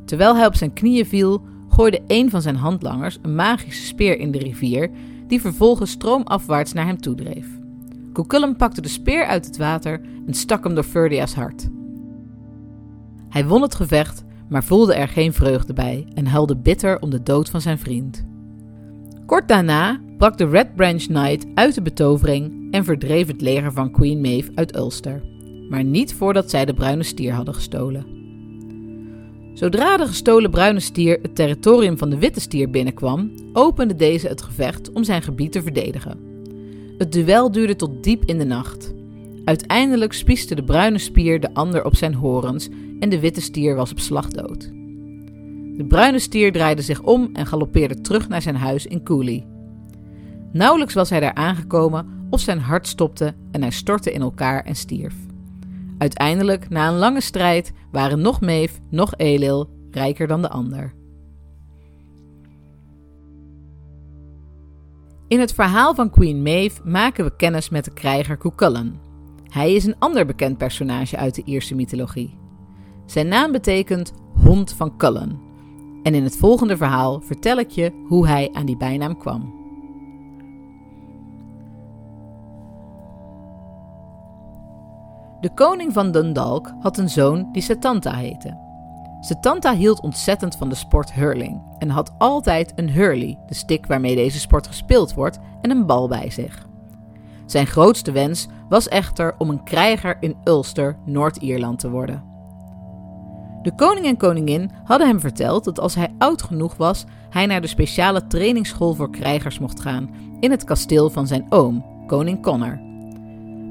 Terwijl 0.06 0.36
hij 0.36 0.46
op 0.46 0.56
zijn 0.56 0.74
knieën 0.74 1.06
viel, 1.06 1.42
gooide 1.70 2.02
een 2.08 2.30
van 2.30 2.42
zijn 2.42 2.56
handlangers 2.56 3.18
een 3.22 3.36
magische 3.36 3.86
speer 3.86 4.20
in 4.20 4.32
de 4.32 4.38
rivier, 4.38 4.90
die 5.28 5.42
vervolgens 5.42 5.92
stroomafwaarts 5.92 6.74
naar 6.74 6.86
hem 6.86 7.02
toedreef. 7.02 7.48
Cuchulainn 8.14 8.56
pakte 8.56 8.82
de 8.82 8.88
speer 8.88 9.26
uit 9.26 9.46
het 9.46 9.58
water 9.58 10.02
en 10.28 10.34
stak 10.34 10.64
hem 10.64 10.76
door 10.76 10.84
Ferdia's 10.84 11.34
hart. 11.34 11.70
Hij 13.30 13.46
won 13.46 13.62
het 13.62 13.76
gevecht, 13.76 14.24
maar 14.50 14.64
voelde 14.64 14.94
er 14.94 15.08
geen 15.08 15.34
vreugde 15.34 15.74
bij 15.74 16.08
en 16.14 16.28
huilde 16.28 16.58
bitter 16.58 17.02
om 17.02 17.10
de 17.10 17.24
dood 17.24 17.50
van 17.50 17.62
zijn 17.62 17.80
vriend. 17.80 18.26
Kort 19.26 19.48
daarna 19.48 20.00
brak 20.18 20.38
de 20.38 20.48
Red 20.48 20.76
Branch 20.76 21.04
Knight 21.06 21.46
uit 21.54 21.76
de 21.76 21.82
betovering 21.82 22.72
en 22.72 22.84
verdreef 22.84 23.28
het 23.28 23.42
leger 23.42 23.72
van 23.72 23.92
Queen 23.92 24.22
Maeve 24.22 24.52
uit 24.56 24.76
Ulster, 24.76 25.22
maar 25.70 25.84
niet 25.84 26.14
voordat 26.14 26.50
zij 26.50 26.66
de 26.66 26.74
bruine 26.74 27.04
stier 27.04 27.34
hadden 27.34 27.54
gestolen. 27.54 28.06
Zodra 29.54 29.98
de 29.98 30.08
gestolen 30.08 30.52
bruine 30.52 30.80
stier 30.80 31.20
het 31.22 31.36
territorium 31.36 31.98
van 31.98 32.10
de 32.10 32.18
witte 32.18 32.40
stier 32.40 32.70
binnenkwam, 32.70 33.32
opende 33.54 33.96
deze 33.96 34.28
het 34.28 34.42
gevecht 34.42 34.92
om 34.92 35.04
zijn 35.04 35.22
gebied 35.22 35.52
te 35.52 35.62
verdedigen. 35.62 36.20
Het 36.98 37.12
duel 37.12 37.52
duurde 37.52 37.76
tot 37.76 38.04
diep 38.04 38.26
in 38.26 38.38
de 38.38 38.46
nacht. 38.46 38.94
Uiteindelijk 39.46 40.14
spieste 40.14 40.56
de 40.56 40.64
bruine 40.64 40.98
spier 40.98 41.40
de 41.40 41.54
ander 41.54 41.86
op 41.86 41.96
zijn 41.96 42.14
horens 42.14 42.70
en 43.00 43.10
de 43.10 43.20
witte 43.20 43.42
stier 43.42 43.76
was 43.76 43.92
op 43.92 44.00
slag 44.00 44.28
dood. 44.28 44.72
De 45.78 45.86
bruine 45.88 46.20
stier 46.20 46.52
draaide 46.52 46.82
zich 46.82 47.02
om 47.02 47.30
en 47.34 47.46
galoppeerde 47.46 48.02
terug 48.02 48.30
naar 48.30 48.42
zijn 48.42 48.56
huis 48.56 48.86
in 48.86 49.04
Cooley. 49.04 49.46
Nauwelijks 50.52 50.94
was 50.94 51.10
hij 51.10 51.20
daar 51.20 51.34
aangekomen 51.34 52.08
of 52.30 52.40
zijn 52.40 52.60
hart 52.60 52.88
stopte 52.88 53.34
en 53.52 53.62
hij 53.62 53.72
stortte 53.72 54.12
in 54.12 54.22
elkaar 54.22 54.64
en 54.64 54.76
stierf. 54.76 55.25
Uiteindelijk, 55.98 56.70
na 56.70 56.88
een 56.88 56.98
lange 56.98 57.22
strijd, 57.22 57.72
waren 57.92 58.22
nog 58.22 58.42
Maeve, 58.42 58.80
nog 58.90 59.14
Elil 59.18 59.70
rijker 59.92 60.28
dan 60.28 60.42
de 60.42 60.50
ander. 60.50 60.94
In 65.28 65.40
het 65.40 65.54
verhaal 65.54 65.96
van 65.96 66.10
Queen 66.10 66.42
Maeve 66.42 66.82
maken 66.84 67.26
we 67.26 67.36
kennis 67.36 67.70
met 67.70 67.86
de 67.86 67.94
krijger 67.94 68.38
Cuchulainn. 68.38 69.00
Hij 69.48 69.74
is 69.74 69.86
een 69.86 70.00
ander 70.00 70.26
bekend 70.26 70.58
personage 70.58 71.18
uit 71.18 71.36
de 71.36 71.44
Ierse 71.46 71.76
mythologie. 71.76 72.38
Zijn 73.06 73.28
naam 73.28 73.52
betekent 73.52 74.14
hond 74.44 74.74
van 74.74 74.98
Cullen. 74.98 75.40
En 76.04 76.14
in 76.14 76.24
het 76.24 76.38
volgende 76.38 76.78
verhaal 76.78 77.22
vertel 77.22 77.58
ik 77.58 77.70
je 77.70 78.04
hoe 78.08 78.28
hij 78.28 78.50
aan 78.54 78.66
die 78.66 78.78
bijnaam 78.78 79.18
kwam. 79.18 79.65
De 85.46 85.54
koning 85.54 85.94
van 85.94 86.12
Dundalk 86.12 86.74
had 86.80 86.98
een 86.98 87.10
zoon 87.10 87.50
die 87.52 87.62
Setanta 87.62 88.16
heette. 88.16 88.58
Setanta 89.20 89.76
hield 89.76 90.02
ontzettend 90.02 90.56
van 90.56 90.70
de 90.70 90.76
sport 90.76 91.14
hurling 91.14 91.62
en 91.78 91.90
had 91.90 92.14
altijd 92.18 92.74
een 92.76 92.90
hurley, 92.90 93.40
de 93.48 93.54
stick 93.54 93.86
waarmee 93.86 94.16
deze 94.16 94.40
sport 94.40 94.68
gespeeld 94.68 95.14
wordt, 95.14 95.40
en 95.62 95.72
een 95.72 95.86
bal 95.86 96.08
bij 96.08 96.30
zich. 96.30 96.68
Zijn 97.46 97.68
grootste 97.68 98.12
wens 98.12 98.48
was 98.70 98.88
echter 98.88 99.36
om 99.38 99.50
een 99.50 99.64
krijger 99.64 100.18
in 100.20 100.36
Ulster, 100.44 100.98
Noord-Ierland 101.06 101.80
te 101.80 101.90
worden. 101.90 102.24
De 103.62 103.76
koning 103.76 104.06
en 104.06 104.18
koningin 104.18 104.72
hadden 104.84 105.08
hem 105.08 105.20
verteld 105.20 105.64
dat 105.64 105.80
als 105.80 105.96
hij 105.96 106.14
oud 106.18 106.42
genoeg 106.42 106.76
was, 106.76 107.06
hij 107.30 107.46
naar 107.46 107.62
de 107.62 107.68
speciale 107.68 108.28
trainingsschool 108.28 108.94
voor 108.94 109.10
krijgers 109.10 109.60
mocht 109.60 109.82
gaan 109.82 110.10
in 110.40 110.52
het 110.52 110.64
kasteel 110.64 111.10
van 111.10 111.28
zijn 111.28 111.46
oom, 111.50 111.86
koning 112.08 112.42
Connor. 112.42 112.85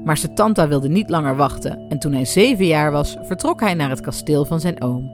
Maar 0.05 0.17
Setanta 0.17 0.67
wilde 0.67 0.89
niet 0.89 1.09
langer 1.09 1.35
wachten 1.35 1.79
en 1.89 1.99
toen 1.99 2.13
hij 2.13 2.25
zeven 2.25 2.65
jaar 2.65 2.91
was, 2.91 3.17
vertrok 3.21 3.59
hij 3.59 3.73
naar 3.73 3.89
het 3.89 4.01
kasteel 4.01 4.45
van 4.45 4.59
zijn 4.59 4.81
oom. 4.81 5.11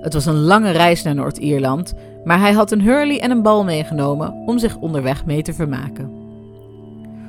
Het 0.00 0.12
was 0.12 0.26
een 0.26 0.40
lange 0.40 0.70
reis 0.70 1.02
naar 1.02 1.14
Noord-Ierland, 1.14 1.94
maar 2.24 2.38
hij 2.38 2.52
had 2.52 2.70
een 2.70 2.82
hurley 2.82 3.20
en 3.20 3.30
een 3.30 3.42
bal 3.42 3.64
meegenomen 3.64 4.32
om 4.46 4.58
zich 4.58 4.76
onderweg 4.76 5.24
mee 5.26 5.42
te 5.42 5.52
vermaken. 5.52 6.10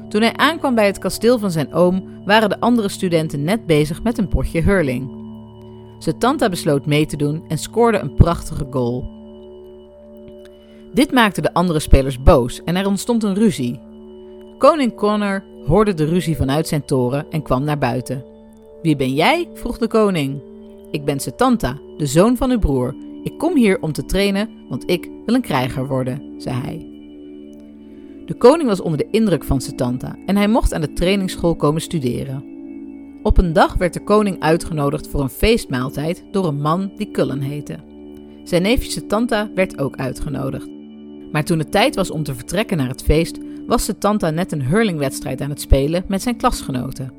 Toen 0.09 0.21
hij 0.21 0.33
aankwam 0.35 0.75
bij 0.75 0.85
het 0.85 0.97
kasteel 0.97 1.39
van 1.39 1.51
zijn 1.51 1.73
oom, 1.73 2.03
waren 2.25 2.49
de 2.49 2.59
andere 2.59 2.89
studenten 2.89 3.43
net 3.43 3.65
bezig 3.65 4.03
met 4.03 4.17
een 4.17 4.27
potje 4.27 4.61
hurling. 4.61 5.11
Setanta 5.99 6.49
besloot 6.49 6.85
mee 6.85 7.05
te 7.05 7.17
doen 7.17 7.43
en 7.47 7.57
scoorde 7.57 7.99
een 7.99 8.15
prachtige 8.15 8.67
goal. 8.69 9.09
Dit 10.93 11.11
maakte 11.11 11.41
de 11.41 11.53
andere 11.53 11.79
spelers 11.79 12.23
boos 12.23 12.63
en 12.63 12.75
er 12.75 12.87
ontstond 12.87 13.23
een 13.23 13.35
ruzie. 13.35 13.79
Koning 14.57 14.95
Connor 14.95 15.43
hoorde 15.65 15.93
de 15.93 16.05
ruzie 16.05 16.35
vanuit 16.35 16.67
zijn 16.67 16.85
toren 16.85 17.25
en 17.29 17.41
kwam 17.41 17.63
naar 17.63 17.77
buiten. 17.77 18.23
Wie 18.81 18.95
ben 18.95 19.13
jij? 19.13 19.49
vroeg 19.53 19.77
de 19.77 19.87
koning. 19.87 20.41
Ik 20.91 21.05
ben 21.05 21.19
Setanta, 21.19 21.79
de 21.97 22.05
zoon 22.05 22.37
van 22.37 22.51
uw 22.51 22.59
broer. 22.59 22.95
Ik 23.23 23.37
kom 23.37 23.55
hier 23.55 23.81
om 23.81 23.91
te 23.91 24.05
trainen, 24.05 24.49
want 24.69 24.89
ik 24.89 25.09
wil 25.25 25.35
een 25.35 25.41
krijger 25.41 25.87
worden, 25.87 26.21
zei 26.37 26.55
hij. 26.55 26.89
De 28.25 28.33
koning 28.37 28.69
was 28.69 28.81
onder 28.81 28.97
de 28.97 29.07
indruk 29.11 29.43
van 29.43 29.61
Setanta 29.61 30.15
en 30.25 30.35
hij 30.35 30.47
mocht 30.47 30.73
aan 30.73 30.81
de 30.81 30.93
trainingsschool 30.93 31.55
komen 31.55 31.81
studeren. 31.81 32.53
Op 33.23 33.37
een 33.37 33.53
dag 33.53 33.73
werd 33.73 33.93
de 33.93 34.03
koning 34.03 34.39
uitgenodigd 34.39 35.07
voor 35.07 35.21
een 35.21 35.29
feestmaaltijd 35.29 36.23
door 36.31 36.45
een 36.45 36.61
man 36.61 36.91
die 36.95 37.11
Cullen 37.11 37.41
heette. 37.41 37.75
Zijn 38.43 38.61
neefje 38.61 38.91
Setanta 38.91 39.49
werd 39.55 39.79
ook 39.79 39.95
uitgenodigd. 39.95 40.67
Maar 41.31 41.43
toen 41.43 41.59
het 41.59 41.71
tijd 41.71 41.95
was 41.95 42.11
om 42.11 42.23
te 42.23 42.35
vertrekken 42.35 42.77
naar 42.77 42.87
het 42.87 43.03
feest, 43.03 43.39
was 43.67 43.83
Setanta 43.83 44.29
net 44.29 44.51
een 44.51 44.65
hurlingwedstrijd 44.65 45.41
aan 45.41 45.49
het 45.49 45.61
spelen 45.61 46.03
met 46.07 46.21
zijn 46.21 46.37
klasgenoten. 46.37 47.13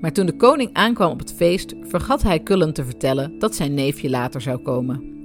Maar 0.00 0.12
toen 0.12 0.26
de 0.26 0.36
koning 0.36 0.70
aankwam 0.72 1.10
op 1.10 1.18
het 1.18 1.32
feest, 1.32 1.74
vergat 1.82 2.22
hij 2.22 2.42
Cullen 2.42 2.72
te 2.72 2.84
vertellen 2.84 3.38
dat 3.38 3.54
zijn 3.54 3.74
neefje 3.74 4.10
later 4.10 4.40
zou 4.40 4.58
komen. 4.58 5.16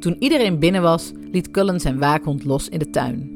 Toen 0.00 0.16
iedereen 0.18 0.58
binnen 0.58 0.82
was, 0.82 1.12
liet 1.32 1.50
Cullen 1.50 1.80
zijn 1.80 1.98
waakhond 1.98 2.44
los 2.44 2.68
in 2.68 2.78
de 2.78 2.90
tuin. 2.90 3.32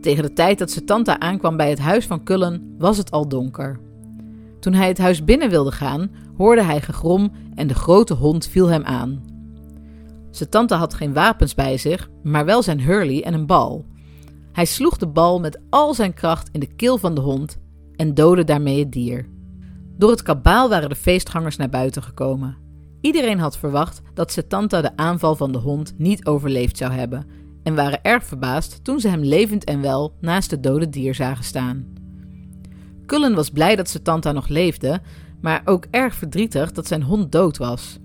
Tegen 0.00 0.22
de 0.22 0.32
tijd 0.32 0.58
dat 0.58 0.70
Setanta 0.70 1.18
aankwam 1.18 1.56
bij 1.56 1.70
het 1.70 1.78
huis 1.78 2.06
van 2.06 2.24
Cullen, 2.24 2.74
was 2.78 2.96
het 2.96 3.10
al 3.10 3.28
donker. 3.28 3.80
Toen 4.60 4.72
hij 4.72 4.88
het 4.88 4.98
huis 4.98 5.24
binnen 5.24 5.50
wilde 5.50 5.72
gaan, 5.72 6.10
hoorde 6.36 6.62
hij 6.62 6.80
gegrom 6.80 7.32
en 7.54 7.66
de 7.66 7.74
grote 7.74 8.14
hond 8.14 8.46
viel 8.46 8.66
hem 8.66 8.82
aan. 8.84 9.22
Setanta 10.30 10.76
had 10.76 10.94
geen 10.94 11.12
wapens 11.12 11.54
bij 11.54 11.78
zich, 11.78 12.10
maar 12.22 12.44
wel 12.44 12.62
zijn 12.62 12.80
hurley 12.80 13.24
en 13.24 13.34
een 13.34 13.46
bal. 13.46 13.84
Hij 14.56 14.64
sloeg 14.64 14.96
de 14.96 15.06
bal 15.06 15.40
met 15.40 15.60
al 15.70 15.94
zijn 15.94 16.14
kracht 16.14 16.48
in 16.52 16.60
de 16.60 16.74
keel 16.74 16.98
van 16.98 17.14
de 17.14 17.20
hond 17.20 17.58
en 17.96 18.14
doodde 18.14 18.44
daarmee 18.44 18.78
het 18.78 18.92
dier. 18.92 19.28
Door 19.96 20.10
het 20.10 20.22
kabaal 20.22 20.68
waren 20.68 20.88
de 20.88 20.94
feestgangers 20.94 21.56
naar 21.56 21.68
buiten 21.68 22.02
gekomen. 22.02 22.56
Iedereen 23.00 23.38
had 23.38 23.58
verwacht 23.58 24.02
dat 24.14 24.32
Setanta 24.32 24.80
de 24.80 24.96
aanval 24.96 25.36
van 25.36 25.52
de 25.52 25.58
hond 25.58 25.94
niet 25.98 26.26
overleefd 26.26 26.76
zou 26.76 26.92
hebben 26.92 27.26
en 27.62 27.74
waren 27.74 28.02
erg 28.02 28.24
verbaasd 28.24 28.84
toen 28.84 29.00
ze 29.00 29.08
hem 29.08 29.20
levend 29.20 29.64
en 29.64 29.80
wel 29.80 30.12
naast 30.20 30.50
het 30.50 30.62
dode 30.62 30.88
dier 30.88 31.14
zagen 31.14 31.44
staan. 31.44 31.86
Cullen 33.06 33.34
was 33.34 33.50
blij 33.50 33.76
dat 33.76 33.88
Setanta 33.88 34.32
nog 34.32 34.48
leefde, 34.48 35.00
maar 35.40 35.62
ook 35.64 35.86
erg 35.90 36.14
verdrietig 36.14 36.72
dat 36.72 36.86
zijn 36.86 37.02
hond 37.02 37.32
dood 37.32 37.56
was. 37.56 37.98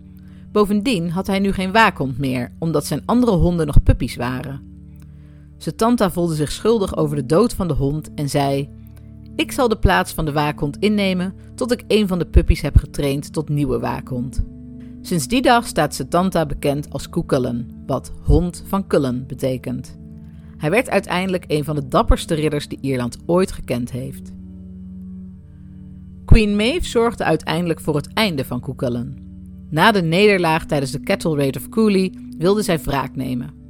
Bovendien 0.51 1.09
had 1.09 1.27
hij 1.27 1.39
nu 1.39 1.51
geen 1.51 1.71
waakhond 1.71 2.17
meer, 2.17 2.51
omdat 2.59 2.85
zijn 2.85 3.05
andere 3.05 3.31
honden 3.31 3.65
nog 3.65 3.83
puppies 3.83 4.15
waren. 4.15 4.70
Setanta 5.61 6.11
voelde 6.11 6.35
zich 6.35 6.51
schuldig 6.51 6.95
over 6.97 7.15
de 7.15 7.25
dood 7.25 7.53
van 7.53 7.67
de 7.67 7.73
hond 7.73 8.13
en 8.13 8.29
zei: 8.29 8.69
Ik 9.35 9.51
zal 9.51 9.67
de 9.67 9.77
plaats 9.77 10.13
van 10.13 10.25
de 10.25 10.31
waakhond 10.31 10.77
innemen 10.77 11.33
tot 11.55 11.71
ik 11.71 11.83
een 11.87 12.07
van 12.07 12.19
de 12.19 12.25
puppies 12.25 12.61
heb 12.61 12.77
getraind 12.77 13.33
tot 13.33 13.49
nieuwe 13.49 13.79
waakhond. 13.79 14.43
Sinds 15.01 15.27
die 15.27 15.41
dag 15.41 15.65
staat 15.65 15.95
Setanta 15.95 16.45
bekend 16.45 16.89
als 16.89 17.09
Koekullen, 17.09 17.83
wat 17.85 18.11
hond 18.23 18.63
van 18.67 18.87
Kullen 18.87 19.27
betekent. 19.27 19.97
Hij 20.57 20.69
werd 20.69 20.89
uiteindelijk 20.89 21.43
een 21.47 21.63
van 21.63 21.75
de 21.75 21.87
dapperste 21.87 22.33
ridders 22.33 22.67
die 22.67 22.81
Ierland 22.81 23.17
ooit 23.25 23.51
gekend 23.51 23.91
heeft. 23.91 24.31
Queen 26.25 26.55
Maeve 26.55 26.87
zorgde 26.87 27.23
uiteindelijk 27.23 27.79
voor 27.79 27.95
het 27.95 28.13
einde 28.13 28.45
van 28.45 28.59
Koekullen. 28.59 29.17
Na 29.69 29.91
de 29.91 30.01
nederlaag 30.01 30.65
tijdens 30.65 30.91
de 30.91 30.99
Cattle 30.99 31.35
Raid 31.35 31.57
of 31.57 31.69
Cooley 31.69 32.13
wilde 32.37 32.61
zij 32.61 32.79
wraak 32.79 33.15
nemen. 33.15 33.60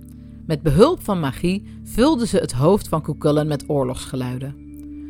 Met 0.52 0.62
behulp 0.62 1.04
van 1.04 1.20
magie 1.20 1.80
vulde 1.84 2.28
ze 2.28 2.38
het 2.38 2.52
hoofd 2.52 2.88
van 2.88 3.02
Cuchulainn 3.02 3.48
met 3.48 3.64
oorlogsgeluiden. 3.70 4.56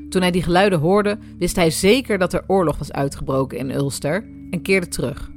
Toen 0.10 0.21
hij 0.21 0.32
die 0.32 0.43
geluiden 0.43 0.80
hoorde, 0.80 1.17
wist 1.38 1.56
hij 1.56 1.69
zeker 1.69 2.17
dat 2.17 2.34
er 2.34 2.43
oorlog 2.47 2.77
was 2.77 2.91
uitgebroken 2.91 3.58
in 3.58 3.71
Ulster 3.71 4.25
en 4.49 4.62
keerde 4.62 4.88
terug. 4.88 5.32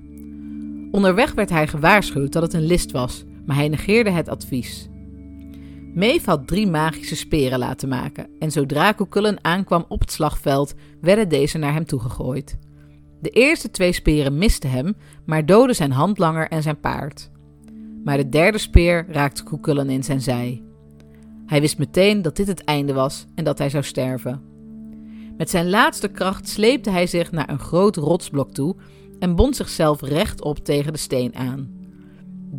Onderweg 0.91 1.35
werd 1.35 1.51
hij 1.51 1.67
gewaarschuwd 1.67 2.33
dat 2.33 2.43
het 2.43 2.53
een 2.53 2.67
list 2.67 2.91
was, 2.91 3.25
maar 3.47 3.57
hij 3.57 3.69
negeerde 3.69 4.11
het 4.11 4.29
advies. 4.29 4.89
Maeve 5.95 6.31
had 6.31 6.47
drie 6.47 6.67
magische 6.67 7.17
speren 7.17 7.59
laten 7.59 7.89
maken 7.89 8.29
en 8.39 8.51
zodra 8.51 8.95
Cuchulainn 8.95 9.45
aankwam 9.45 9.85
op 9.89 10.01
het 10.01 10.13
slagveld, 10.13 10.75
werden 11.01 11.29
deze 11.29 11.59
naar 11.59 11.73
hem 11.73 11.87
toegegooid. 11.87 12.59
De 13.21 13.31
eerste 13.31 13.71
twee 13.71 13.93
speren 13.93 14.39
misten 14.39 14.71
hem, 14.71 14.97
maar 15.27 15.47
doodden 15.47 15.77
zijn 15.77 15.93
handlanger 15.93 16.49
en 16.49 16.63
zijn 16.63 16.81
paard. 16.81 17.33
Maar 18.05 18.17
de 18.17 18.29
derde 18.29 18.59
speer 18.59 19.07
raakte 19.09 19.43
Cuchulainn 19.43 19.91
in 19.91 20.05
zijn 20.05 20.21
zij. 20.21 20.63
Hij 21.47 21.61
wist 21.61 21.79
meteen 21.79 22.23
dat 22.23 22.37
dit 22.37 22.47
het 22.47 22.65
einde 22.65 22.93
was 22.93 23.27
en 23.35 23.45
dat 23.45 23.59
hij 23.59 23.71
zou 23.71 23.85
sterven. 23.85 24.43
Met 25.37 25.51
zijn 25.51 25.71
laatste 25.71 26.09
kracht 26.09 26.49
sleepte 26.49 26.91
hij 26.91 27.07
zich 27.07 27.33
naar 27.33 27.49
een 27.49 27.59
groot 27.59 27.97
rotsblok 27.97 28.51
toe 28.51 28.77
en 29.19 29.35
bond 29.35 29.57
zichzelf 29.57 30.01
rechtop 30.01 30.59
tegen 30.59 30.93
de 30.93 30.99
steen 30.99 31.37
aan. 31.37 31.83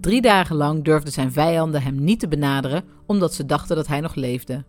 Drie 0.02 0.22
dagen 0.22 0.56
lang 0.56 0.84
durfden 0.84 1.14
zijn 1.14 1.32
vijanden 1.32 1.82
hem 1.82 2.04
niet 2.04 2.20
te 2.20 2.28
benaderen 2.28 2.84
omdat 3.06 3.34
ze 3.34 3.46
dachten 3.46 3.76
dat 3.76 3.88
hij 3.88 4.00
nog 4.00 4.16
leefde. 4.16 4.64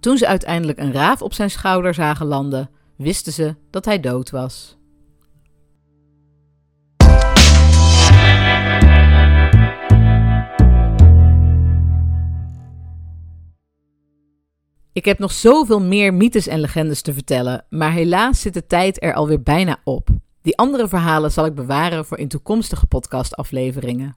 Toen 0.00 0.18
ze 0.18 0.26
uiteindelijk 0.26 0.78
een 0.78 0.92
raaf 0.92 1.22
op 1.22 1.32
zijn 1.32 1.50
schouder 1.50 1.94
zagen 1.94 2.26
landen, 2.26 2.70
wisten 2.96 3.32
ze 3.32 3.54
dat 3.70 3.84
hij 3.84 4.00
dood 4.00 4.30
was. 4.30 4.79
Ik 14.92 15.04
heb 15.04 15.18
nog 15.18 15.32
zoveel 15.32 15.80
meer 15.80 16.14
mythes 16.14 16.46
en 16.46 16.60
legendes 16.60 17.02
te 17.02 17.12
vertellen, 17.12 17.64
maar 17.68 17.92
helaas 17.92 18.40
zit 18.40 18.54
de 18.54 18.66
tijd 18.66 19.02
er 19.02 19.14
alweer 19.14 19.42
bijna 19.42 19.80
op. 19.84 20.08
Die 20.42 20.56
andere 20.56 20.88
verhalen 20.88 21.32
zal 21.32 21.46
ik 21.46 21.54
bewaren 21.54 22.04
voor 22.04 22.18
in 22.18 22.28
toekomstige 22.28 22.86
podcastafleveringen. 22.86 24.16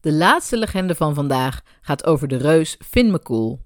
De 0.00 0.12
laatste 0.12 0.56
legende 0.56 0.94
van 0.94 1.14
vandaag 1.14 1.60
gaat 1.80 2.06
over 2.06 2.28
de 2.28 2.36
reus 2.36 2.76
Finn 2.84 3.10
McCool. 3.10 3.60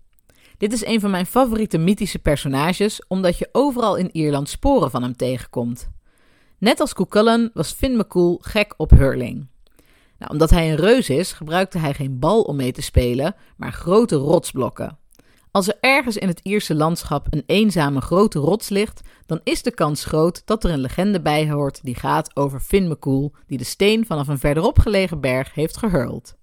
Dit 0.58 0.72
is 0.72 0.84
een 0.84 1.00
van 1.00 1.10
mijn 1.10 1.26
favoriete 1.26 1.78
mythische 1.78 2.18
personages, 2.18 3.06
omdat 3.08 3.38
je 3.38 3.48
overal 3.52 3.96
in 3.96 4.10
Ierland 4.12 4.48
sporen 4.48 4.90
van 4.90 5.02
hem 5.02 5.16
tegenkomt. 5.16 5.88
Net 6.58 6.80
als 6.80 6.94
Cuchulainn 6.94 7.50
was 7.54 7.72
Finn 7.72 7.96
McCool 7.96 8.38
gek 8.42 8.74
op 8.76 8.90
hurling. 8.90 9.46
Nou, 10.18 10.32
omdat 10.32 10.50
hij 10.50 10.70
een 10.70 10.76
reus 10.76 11.08
is, 11.08 11.32
gebruikte 11.32 11.78
hij 11.78 11.94
geen 11.94 12.18
bal 12.18 12.42
om 12.42 12.56
mee 12.56 12.72
te 12.72 12.82
spelen, 12.82 13.34
maar 13.56 13.72
grote 13.72 14.16
rotsblokken. 14.16 14.98
Als 15.54 15.68
er 15.68 15.76
ergens 15.80 16.16
in 16.16 16.28
het 16.28 16.40
Ierse 16.42 16.74
landschap 16.74 17.26
een 17.30 17.42
eenzame 17.46 18.00
grote 18.00 18.38
rots 18.38 18.68
ligt, 18.68 19.00
dan 19.26 19.40
is 19.44 19.62
de 19.62 19.70
kans 19.70 20.04
groot 20.04 20.42
dat 20.44 20.64
er 20.64 20.70
een 20.70 20.80
legende 20.80 21.20
bij 21.20 21.50
hoort 21.50 21.80
die 21.82 21.94
gaat 21.94 22.36
over 22.36 22.60
Finn 22.60 22.88
McCool, 22.88 23.32
die 23.46 23.58
de 23.58 23.64
steen 23.64 24.06
vanaf 24.06 24.28
een 24.28 24.38
verderop 24.38 24.78
gelegen 24.78 25.20
berg 25.20 25.54
heeft 25.54 25.76
gehurld. 25.76 26.36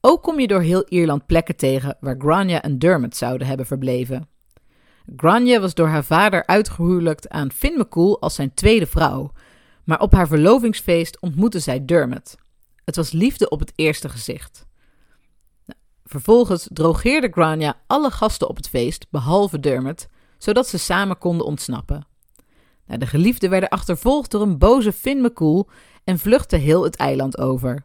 Ook 0.00 0.22
kom 0.22 0.40
je 0.40 0.46
door 0.46 0.60
heel 0.60 0.84
Ierland 0.88 1.26
plekken 1.26 1.56
tegen 1.56 1.96
waar 2.00 2.16
Grania 2.18 2.62
en 2.62 2.78
Dermot 2.78 3.16
zouden 3.16 3.46
hebben 3.46 3.66
verbleven. 3.66 4.28
Grania 5.16 5.60
was 5.60 5.74
door 5.74 5.88
haar 5.88 6.04
vader 6.04 6.46
uitgehuwelijkt 6.46 7.28
aan 7.28 7.52
Finn 7.52 7.78
McCool 7.78 8.20
als 8.20 8.34
zijn 8.34 8.54
tweede 8.54 8.86
vrouw, 8.86 9.32
maar 9.84 10.00
op 10.00 10.12
haar 10.12 10.28
verlovingsfeest 10.28 11.20
ontmoette 11.20 11.58
zij 11.58 11.84
Dermot. 11.84 12.36
Het 12.84 12.96
was 12.96 13.10
liefde 13.12 13.48
op 13.48 13.60
het 13.60 13.72
eerste 13.74 14.08
gezicht. 14.08 14.68
Vervolgens 16.10 16.68
drogeerde 16.72 17.28
Grania 17.30 17.80
alle 17.86 18.10
gasten 18.10 18.48
op 18.48 18.56
het 18.56 18.68
feest, 18.68 19.06
behalve 19.10 19.60
Dermot, 19.60 20.08
zodat 20.38 20.68
ze 20.68 20.78
samen 20.78 21.18
konden 21.18 21.46
ontsnappen. 21.46 22.06
Nou, 22.86 22.98
de 22.98 23.06
geliefden 23.06 23.50
werden 23.50 23.68
achtervolgd 23.68 24.30
door 24.30 24.42
een 24.42 24.58
boze 24.58 24.92
Finn 24.92 25.20
McCool 25.22 25.68
en 26.04 26.18
vluchtten 26.18 26.60
heel 26.60 26.82
het 26.82 26.96
eiland 26.96 27.38
over. 27.38 27.84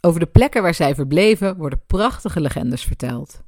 Over 0.00 0.20
de 0.20 0.26
plekken 0.26 0.62
waar 0.62 0.74
zij 0.74 0.94
verbleven 0.94 1.56
worden 1.56 1.82
prachtige 1.86 2.40
legendes 2.40 2.84
verteld. 2.84 3.40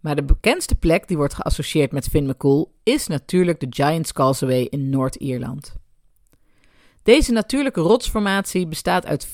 Maar 0.00 0.16
de 0.16 0.24
bekendste 0.24 0.74
plek 0.74 1.08
die 1.08 1.16
wordt 1.16 1.34
geassocieerd 1.34 1.92
met 1.92 2.08
Finn 2.08 2.26
McCool 2.26 2.74
is 2.82 3.06
natuurlijk 3.06 3.60
de 3.60 3.66
Giant's 3.70 4.12
Causeway 4.12 4.62
in 4.62 4.90
Noord-Ierland. 4.90 5.74
Deze 7.04 7.32
natuurlijke 7.32 7.80
rotsformatie 7.80 8.66
bestaat 8.66 9.06
uit 9.06 9.26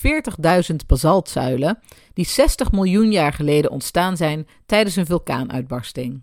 40.000 0.70 0.76
basaltzuilen 0.87 1.78
die 2.14 2.26
60 2.26 2.72
miljoen 2.72 3.12
jaar 3.12 3.33
geleden 3.33 3.70
ontstaan 3.70 4.16
zijn 4.16 4.46
tijdens 4.66 4.96
een 4.96 5.06
vulkaanuitbarsting. 5.06 6.22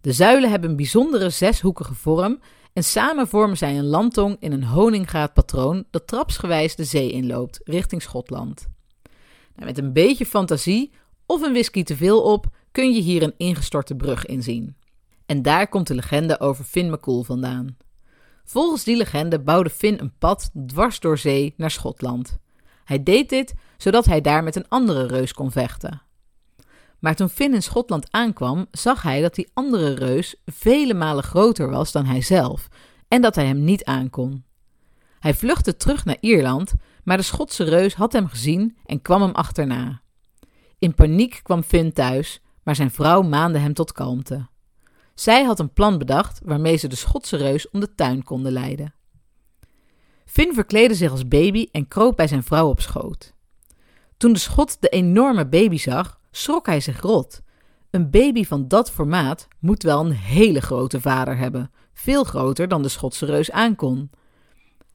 De 0.00 0.12
zuilen 0.12 0.50
hebben 0.50 0.70
een 0.70 0.76
bijzondere 0.76 1.30
zeshoekige 1.30 1.94
vorm 1.94 2.40
en 2.72 2.84
samen 2.84 3.28
vormen 3.28 3.56
zij 3.56 3.78
een 3.78 3.86
landtong 3.86 4.36
in 4.40 4.52
een 4.52 4.64
honingraatpatroon 4.64 5.84
dat 5.90 6.06
trapsgewijs 6.06 6.76
de 6.76 6.84
zee 6.84 7.10
inloopt 7.10 7.60
richting 7.64 8.02
Schotland. 8.02 8.68
Nou, 9.54 9.66
met 9.66 9.78
een 9.78 9.92
beetje 9.92 10.26
fantasie 10.26 10.92
of 11.26 11.42
een 11.42 11.52
whisky 11.52 11.82
te 11.82 11.96
veel 11.96 12.22
op 12.22 12.46
kun 12.72 12.92
je 12.92 13.00
hier 13.00 13.22
een 13.22 13.34
ingestorte 13.36 13.94
brug 13.94 14.26
inzien. 14.26 14.76
En 15.26 15.42
daar 15.42 15.68
komt 15.68 15.86
de 15.86 15.94
legende 15.94 16.40
over 16.40 16.64
Finn 16.64 16.90
McCool 16.90 17.22
vandaan. 17.22 17.76
Volgens 18.50 18.84
die 18.84 18.96
legende 18.96 19.40
bouwde 19.40 19.70
Finn 19.70 20.00
een 20.00 20.12
pad 20.18 20.50
dwars 20.66 21.00
door 21.00 21.18
zee 21.18 21.54
naar 21.56 21.70
Schotland. 21.70 22.38
Hij 22.84 23.02
deed 23.02 23.28
dit 23.28 23.54
zodat 23.76 24.04
hij 24.04 24.20
daar 24.20 24.42
met 24.42 24.56
een 24.56 24.68
andere 24.68 25.06
reus 25.06 25.32
kon 25.32 25.50
vechten. 25.50 26.02
Maar 26.98 27.14
toen 27.14 27.28
Finn 27.28 27.54
in 27.54 27.62
Schotland 27.62 28.06
aankwam, 28.10 28.66
zag 28.70 29.02
hij 29.02 29.20
dat 29.20 29.34
die 29.34 29.50
andere 29.54 29.94
reus 29.94 30.36
vele 30.46 30.94
malen 30.94 31.24
groter 31.24 31.70
was 31.70 31.92
dan 31.92 32.04
hij 32.04 32.20
zelf 32.22 32.68
en 33.08 33.22
dat 33.22 33.34
hij 33.34 33.46
hem 33.46 33.64
niet 33.64 33.84
aankon. 33.84 34.44
Hij 35.18 35.34
vluchtte 35.34 35.76
terug 35.76 36.04
naar 36.04 36.18
Ierland, 36.20 36.72
maar 37.04 37.16
de 37.16 37.22
Schotse 37.22 37.64
reus 37.64 37.94
had 37.94 38.12
hem 38.12 38.28
gezien 38.28 38.76
en 38.86 39.02
kwam 39.02 39.22
hem 39.22 39.34
achterna. 39.34 40.02
In 40.78 40.94
paniek 40.94 41.40
kwam 41.42 41.62
Finn 41.62 41.92
thuis, 41.92 42.40
maar 42.62 42.74
zijn 42.76 42.90
vrouw 42.90 43.22
maande 43.22 43.58
hem 43.58 43.74
tot 43.74 43.92
kalmte. 43.92 44.48
Zij 45.20 45.44
had 45.44 45.58
een 45.58 45.72
plan 45.72 45.98
bedacht 45.98 46.40
waarmee 46.44 46.76
ze 46.76 46.88
de 46.88 46.96
Schotse 46.96 47.36
reus 47.36 47.70
om 47.70 47.80
de 47.80 47.94
tuin 47.94 48.22
konden 48.22 48.52
leiden. 48.52 48.94
Finn 50.24 50.54
verkleedde 50.54 50.94
zich 50.94 51.10
als 51.10 51.28
baby 51.28 51.68
en 51.72 51.88
kroop 51.88 52.16
bij 52.16 52.28
zijn 52.28 52.42
vrouw 52.42 52.68
op 52.68 52.80
schoot. 52.80 53.34
Toen 54.16 54.32
de 54.32 54.38
Schot 54.38 54.76
de 54.80 54.88
enorme 54.88 55.46
baby 55.46 55.76
zag, 55.76 56.20
schrok 56.30 56.66
hij 56.66 56.80
zich 56.80 57.00
rot. 57.00 57.40
Een 57.90 58.10
baby 58.10 58.44
van 58.44 58.68
dat 58.68 58.90
formaat 58.90 59.48
moet 59.58 59.82
wel 59.82 60.04
een 60.04 60.12
hele 60.12 60.60
grote 60.60 61.00
vader 61.00 61.36
hebben, 61.36 61.70
veel 61.92 62.24
groter 62.24 62.68
dan 62.68 62.82
de 62.82 62.88
Schotse 62.88 63.26
reus 63.26 63.50
aankon. 63.50 64.10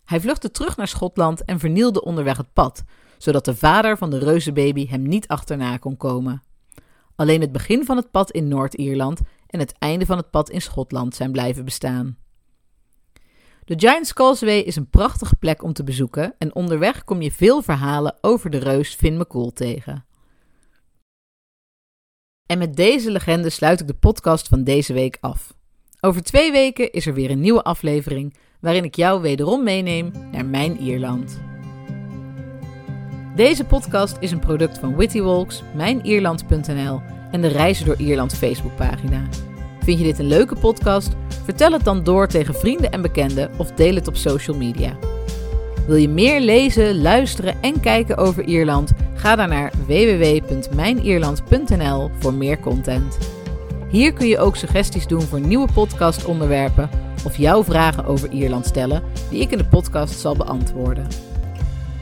Hij 0.06 0.22
vluchtte 0.22 0.52
terug 0.52 0.78
naar 0.78 0.88
Schotland 0.88 1.46
en 1.46 1.60
vernielde 1.60 2.04
onderweg 2.04 2.38
het 2.38 2.54
pad, 2.54 2.84
zodat 3.18 3.46
de 3.46 3.56
vader 3.56 3.98
van 3.98 4.10
de 4.10 4.18
reuzenbaby 4.18 4.88
hem 4.88 5.02
niet 5.02 5.28
achterna 5.28 5.78
kon 5.78 5.98
komen. 5.98 6.44
Alleen 7.16 7.42
het 7.42 7.52
begin 7.52 7.86
van 7.86 7.98
het 7.98 8.12
pad 8.12 8.32
in 8.32 8.48
Noord-Ierland 8.48 9.22
en 9.56 9.62
het 9.62 9.78
einde 9.78 10.06
van 10.06 10.18
het 10.18 10.30
pad 10.30 10.50
in 10.50 10.62
Schotland 10.62 11.16
zijn 11.16 11.32
blijven 11.32 11.66
bestaan. 11.66 12.18
De 13.64 13.74
Giant's 13.78 14.14
Causeway 14.14 14.60
is 14.60 14.76
een 14.76 14.90
prachtige 14.90 15.36
plek 15.36 15.64
om 15.64 15.74
te 15.74 15.84
bezoeken 15.84 16.36
en 16.38 16.56
onderweg 16.56 17.04
kom 17.04 17.22
je 17.22 17.32
veel 17.32 17.62
verhalen 17.62 18.18
over 18.22 18.50
de 18.50 18.58
reus 18.58 18.94
Finn 18.94 19.18
McCool 19.18 19.54
tegen. 19.54 20.06
En 22.46 22.58
met 22.58 22.76
deze 22.76 23.12
legende 23.12 23.50
sluit 23.50 23.80
ik 23.80 23.88
de 23.88 23.94
podcast 23.94 24.48
van 24.48 24.64
deze 24.64 24.94
week 24.94 25.18
af. 25.22 25.54
Over 26.00 26.24
twee 26.24 26.52
weken 26.52 26.92
is 26.92 27.06
er 27.06 27.14
weer 27.14 27.32
een 27.32 27.40
nieuwe 27.40 27.64
aflevering 27.64 28.38
waarin 28.60 28.84
ik 28.84 28.96
jou 28.96 29.22
wederom 29.22 29.64
meeneem 29.64 30.12
naar 30.32 30.46
mijn 30.46 30.78
Ierland. 30.78 31.40
Deze 33.36 33.66
podcast 33.66 34.18
is 34.20 34.32
een 34.32 34.40
product 34.40 34.78
van 34.78 34.96
Witty 34.96 35.22
Walks, 35.22 35.64
mijnierland.nl 35.76 37.15
en 37.36 37.42
de 37.42 37.48
Reizen 37.48 37.86
door 37.86 37.98
Ierland 37.98 38.34
Facebookpagina. 38.34 39.22
Vind 39.84 40.00
je 40.00 40.06
dit 40.06 40.20
een 40.20 40.28
leuke 40.28 40.56
podcast? 40.56 41.16
Vertel 41.44 41.72
het 41.72 41.84
dan 41.84 42.04
door 42.04 42.28
tegen 42.28 42.56
vrienden 42.56 42.92
en 42.92 43.02
bekenden 43.02 43.50
of 43.58 43.72
deel 43.72 43.96
het 43.96 44.08
op 44.08 44.16
social 44.16 44.58
media. 44.58 44.98
Wil 45.88 45.96
je 45.96 46.10
meer 46.10 46.42
lezen, 46.42 47.02
luisteren 47.02 47.56
en 47.62 47.80
kijken 47.80 48.18
over 48.18 48.44
Ierland? 48.44 48.92
Ga 49.16 49.36
dan 49.36 49.50
naar 49.50 49.72
www.mijnierland.nl 49.88 52.10
voor 52.20 52.34
meer 52.34 52.60
content. 52.60 53.18
Hier 53.90 54.14
kun 54.14 54.28
je 54.28 54.40
ook 54.40 54.56
suggesties 54.56 55.08
doen 55.08 55.22
voor 55.22 55.40
nieuwe 55.40 55.68
podcastonderwerpen 55.74 56.90
of 57.26 57.38
jouw 57.38 57.64
vragen 57.64 58.06
over 58.06 58.32
Ierland 58.32 58.66
stellen, 58.66 59.04
die 59.30 59.42
ik 59.42 59.52
in 59.52 59.58
de 59.58 59.66
podcast 59.66 60.20
zal 60.20 60.36
beantwoorden. 60.36 61.08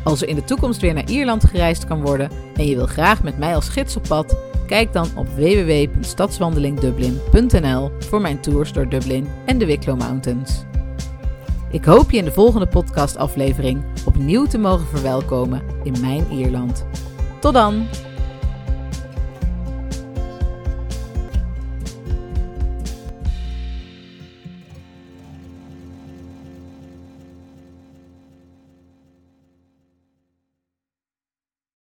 Als 0.04 0.22
er 0.22 0.28
in 0.28 0.36
de 0.36 0.44
toekomst 0.44 0.82
weer 0.82 0.94
naar 0.94 1.10
Ierland 1.10 1.46
gereisd 1.46 1.86
kan 1.86 2.02
worden 2.02 2.30
en 2.56 2.66
je 2.66 2.76
wil 2.76 2.88
graag 2.88 3.24
met 3.24 3.38
mij 3.38 3.56
als 3.56 3.70
gids 3.70 3.96
op 3.96 4.04
pad, 4.08 4.38
kijk 4.68 4.94
dan 4.94 5.08
op 5.16 5.28
www.stadswandelingdublin.nl 5.28 7.92
voor 8.00 8.22
mijn 8.22 8.40
tours 8.40 8.74
door 8.74 8.90
Dublin 8.90 9.28
en 9.46 9.58
de 9.58 9.66
Wicklow 9.66 10.00
Mountains. 10.00 10.64
Ik 11.72 11.86
hoop 11.86 12.12
je 12.12 12.18
in 12.18 12.26
de 12.26 12.32
volgende 12.32 12.68
podcastaflevering 12.68 13.84
opnieuw 14.06 14.46
te 14.46 14.58
mogen 14.58 14.88
verwelkomen 14.88 15.62
in 15.84 15.96
mijn 16.02 16.32
Ierland. 16.32 16.86
Tot 17.40 17.54
dan! 17.54 17.88